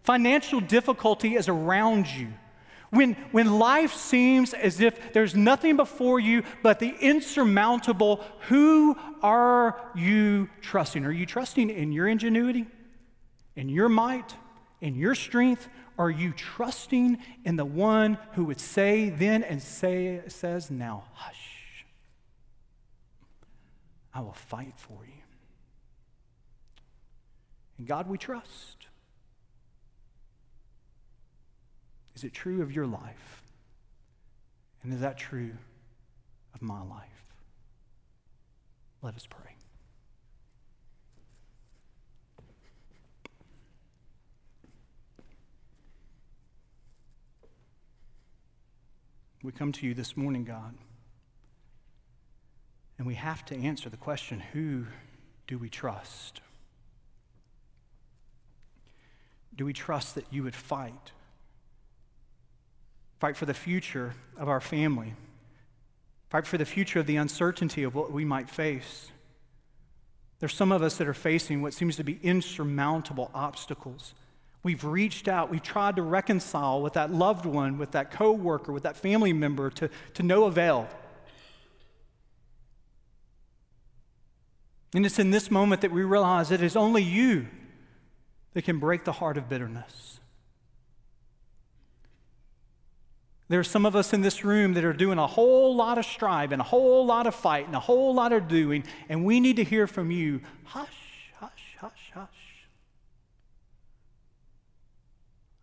financial 0.02 0.58
difficulty 0.58 1.36
is 1.36 1.48
around 1.48 2.08
you, 2.08 2.26
when, 2.90 3.12
when 3.30 3.56
life 3.60 3.94
seems 3.94 4.52
as 4.52 4.80
if 4.80 5.12
there's 5.12 5.36
nothing 5.36 5.76
before 5.76 6.18
you 6.18 6.42
but 6.60 6.80
the 6.80 6.92
insurmountable, 7.00 8.20
who 8.48 8.96
are 9.22 9.80
you 9.94 10.50
trusting? 10.60 11.04
Are 11.04 11.12
you 11.12 11.24
trusting 11.24 11.70
in 11.70 11.92
your 11.92 12.08
ingenuity, 12.08 12.66
in 13.54 13.68
your 13.68 13.88
might, 13.88 14.34
in 14.82 14.96
your 14.96 15.14
strength, 15.14 15.68
are 15.96 16.10
you 16.10 16.32
trusting 16.32 17.16
in 17.44 17.56
the 17.56 17.64
one 17.64 18.18
who 18.32 18.44
would 18.44 18.60
say 18.60 19.08
then 19.08 19.44
and 19.44 19.62
say, 19.62 20.20
says 20.26 20.70
now, 20.70 21.04
hush? 21.12 21.86
I 24.12 24.20
will 24.20 24.32
fight 24.32 24.74
for 24.76 24.98
you. 25.06 25.22
In 27.78 27.84
God 27.84 28.08
we 28.08 28.18
trust. 28.18 28.88
Is 32.16 32.24
it 32.24 32.34
true 32.34 32.60
of 32.60 32.72
your 32.72 32.86
life? 32.86 33.44
And 34.82 34.92
is 34.92 35.00
that 35.00 35.16
true 35.16 35.52
of 36.54 36.60
my 36.60 36.82
life? 36.82 37.06
Let 39.00 39.14
us 39.14 39.26
pray. 39.30 39.54
We 49.42 49.50
come 49.50 49.72
to 49.72 49.86
you 49.86 49.92
this 49.94 50.16
morning, 50.16 50.44
God, 50.44 50.74
and 52.96 53.06
we 53.06 53.14
have 53.14 53.44
to 53.46 53.56
answer 53.56 53.90
the 53.90 53.96
question 53.96 54.38
who 54.38 54.86
do 55.48 55.58
we 55.58 55.68
trust? 55.68 56.40
Do 59.54 59.64
we 59.64 59.72
trust 59.72 60.14
that 60.14 60.26
you 60.30 60.44
would 60.44 60.54
fight? 60.54 61.12
Fight 63.18 63.36
for 63.36 63.46
the 63.46 63.54
future 63.54 64.14
of 64.36 64.48
our 64.48 64.60
family. 64.60 65.14
Fight 66.30 66.46
for 66.46 66.56
the 66.56 66.64
future 66.64 67.00
of 67.00 67.06
the 67.06 67.16
uncertainty 67.16 67.82
of 67.82 67.94
what 67.94 68.12
we 68.12 68.24
might 68.24 68.48
face. 68.48 69.10
There's 70.38 70.54
some 70.54 70.72
of 70.72 70.82
us 70.82 70.96
that 70.96 71.06
are 71.06 71.14
facing 71.14 71.62
what 71.62 71.74
seems 71.74 71.96
to 71.96 72.04
be 72.04 72.18
insurmountable 72.22 73.30
obstacles. 73.34 74.14
We've 74.62 74.84
reached 74.84 75.26
out, 75.26 75.50
we've 75.50 75.62
tried 75.62 75.96
to 75.96 76.02
reconcile 76.02 76.82
with 76.82 76.92
that 76.92 77.12
loved 77.12 77.46
one, 77.46 77.78
with 77.78 77.92
that 77.92 78.12
coworker, 78.12 78.72
with 78.72 78.84
that 78.84 78.96
family 78.96 79.32
member 79.32 79.70
to, 79.70 79.90
to 80.14 80.22
no 80.22 80.44
avail. 80.44 80.88
And 84.94 85.04
it's 85.04 85.18
in 85.18 85.30
this 85.30 85.50
moment 85.50 85.80
that 85.80 85.90
we 85.90 86.04
realize 86.04 86.50
it 86.50 86.62
is 86.62 86.76
only 86.76 87.02
you 87.02 87.48
that 88.52 88.62
can 88.62 88.78
break 88.78 89.04
the 89.04 89.12
heart 89.12 89.36
of 89.36 89.48
bitterness. 89.48 90.20
There 93.48 93.58
are 93.58 93.64
some 93.64 93.84
of 93.84 93.96
us 93.96 94.12
in 94.12 94.22
this 94.22 94.44
room 94.44 94.74
that 94.74 94.84
are 94.84 94.92
doing 94.92 95.18
a 95.18 95.26
whole 95.26 95.74
lot 95.74 95.98
of 95.98 96.06
strive 96.06 96.52
and 96.52 96.60
a 96.60 96.64
whole 96.64 97.04
lot 97.04 97.26
of 97.26 97.34
fight 97.34 97.66
and 97.66 97.74
a 97.74 97.80
whole 97.80 98.14
lot 98.14 98.32
of 98.32 98.48
doing, 98.48 98.84
and 99.08 99.24
we 99.24 99.40
need 99.40 99.56
to 99.56 99.64
hear 99.64 99.86
from 99.86 100.10
you. 100.10 100.40
Hush, 100.64 100.88
hush, 101.38 101.76
hush, 101.78 102.10
hush. 102.14 102.41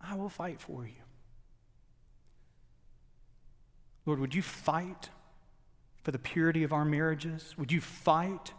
I 0.09 0.15
will 0.15 0.29
fight 0.29 0.59
for 0.59 0.85
you. 0.85 1.03
Lord, 4.05 4.19
would 4.19 4.33
you 4.33 4.41
fight 4.41 5.09
for 6.03 6.11
the 6.11 6.17
purity 6.17 6.63
of 6.63 6.73
our 6.73 6.85
marriages? 6.85 7.55
Would 7.57 7.71
you 7.71 7.81
fight 7.81 8.53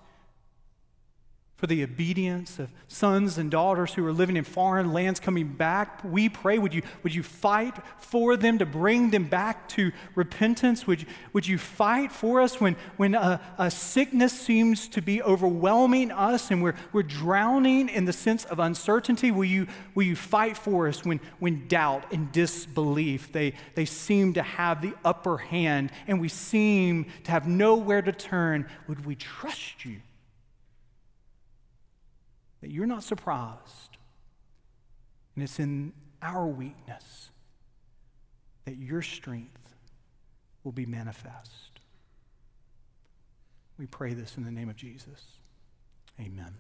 for 1.61 1.67
the 1.67 1.85
obedience 1.85 2.59
of 2.59 2.71
sons 2.89 3.37
and 3.37 3.51
daughters 3.51 3.93
who 3.93 4.07
are 4.07 4.15
living 4.15 4.39
in 4.39 4.45
foreign 4.45 4.95
lands 4.95 5.21
coming 5.21 5.47
back. 5.47 6.03
We 6.03 6.31
pray, 6.31 6.59
would 6.59 6.73
you, 6.73 6.81
would 7.03 7.15
you 7.15 7.23
fight 7.23 7.75
for 7.99 8.39
them 8.39 8.57
to 8.61 8.67
bring 8.67 9.11
them 9.11 9.25
back 9.25 9.69
to 9.71 9.93
repentance? 10.15 10.87
Would 10.87 11.03
you, 11.03 11.07
would 11.35 11.47
you 11.47 11.59
fight 11.59 12.13
for 12.13 12.41
us 12.41 12.63
when, 12.63 12.77
when 12.97 13.15
a, 13.15 13.43
a 13.59 13.71
sickness 13.71 14.33
seems 14.33 14.89
to 14.89 15.03
be 15.03 15.23
overwhelming 15.23 16.11
us 16.11 16.51
and 16.51 16.63
we're, 16.63 16.77
we're 16.95 17.03
drowning 17.03 17.91
in 17.91 18.07
the 18.07 18.15
sense 18.15 18.47
of 18.47 18.59
uncertainty? 18.59 19.31
Will 19.31 19.45
you, 19.45 19.67
will 19.95 20.05
you 20.05 20.17
fight 20.17 20.57
for 20.57 20.89
us 20.89 21.05
when, 21.05 21.21
when 21.41 21.69
doubt 21.69 22.11
and 22.11 22.33
disbelief, 22.33 23.33
they, 23.33 23.53
they 23.75 23.85
seem 23.85 24.33
to 24.33 24.43
have 24.43 24.81
the 24.81 24.95
upper 25.05 25.37
hand 25.37 25.93
and 26.07 26.23
we 26.23 26.29
seem 26.31 27.05
to 27.25 27.31
have 27.31 27.47
nowhere 27.47 28.01
to 28.01 28.13
turn? 28.13 28.67
Would 28.89 29.05
we 29.05 29.15
trust 29.15 29.85
you? 29.85 30.01
That 32.61 32.71
you're 32.71 32.87
not 32.87 33.03
surprised. 33.03 33.97
And 35.35 35.45
it's 35.45 35.59
in 35.59 35.93
our 36.23 36.47
weakness 36.47 37.31
that 38.65 38.77
your 38.77 39.03
strength 39.03 39.75
will 40.65 40.73
be 40.73 40.87
manifest. 40.87 41.81
We 43.79 43.87
pray 43.87 44.13
this 44.13 44.37
in 44.37 44.45
the 44.45 44.51
name 44.51 44.69
of 44.69 44.77
Jesus. 44.77 45.39
Amen. 46.21 46.55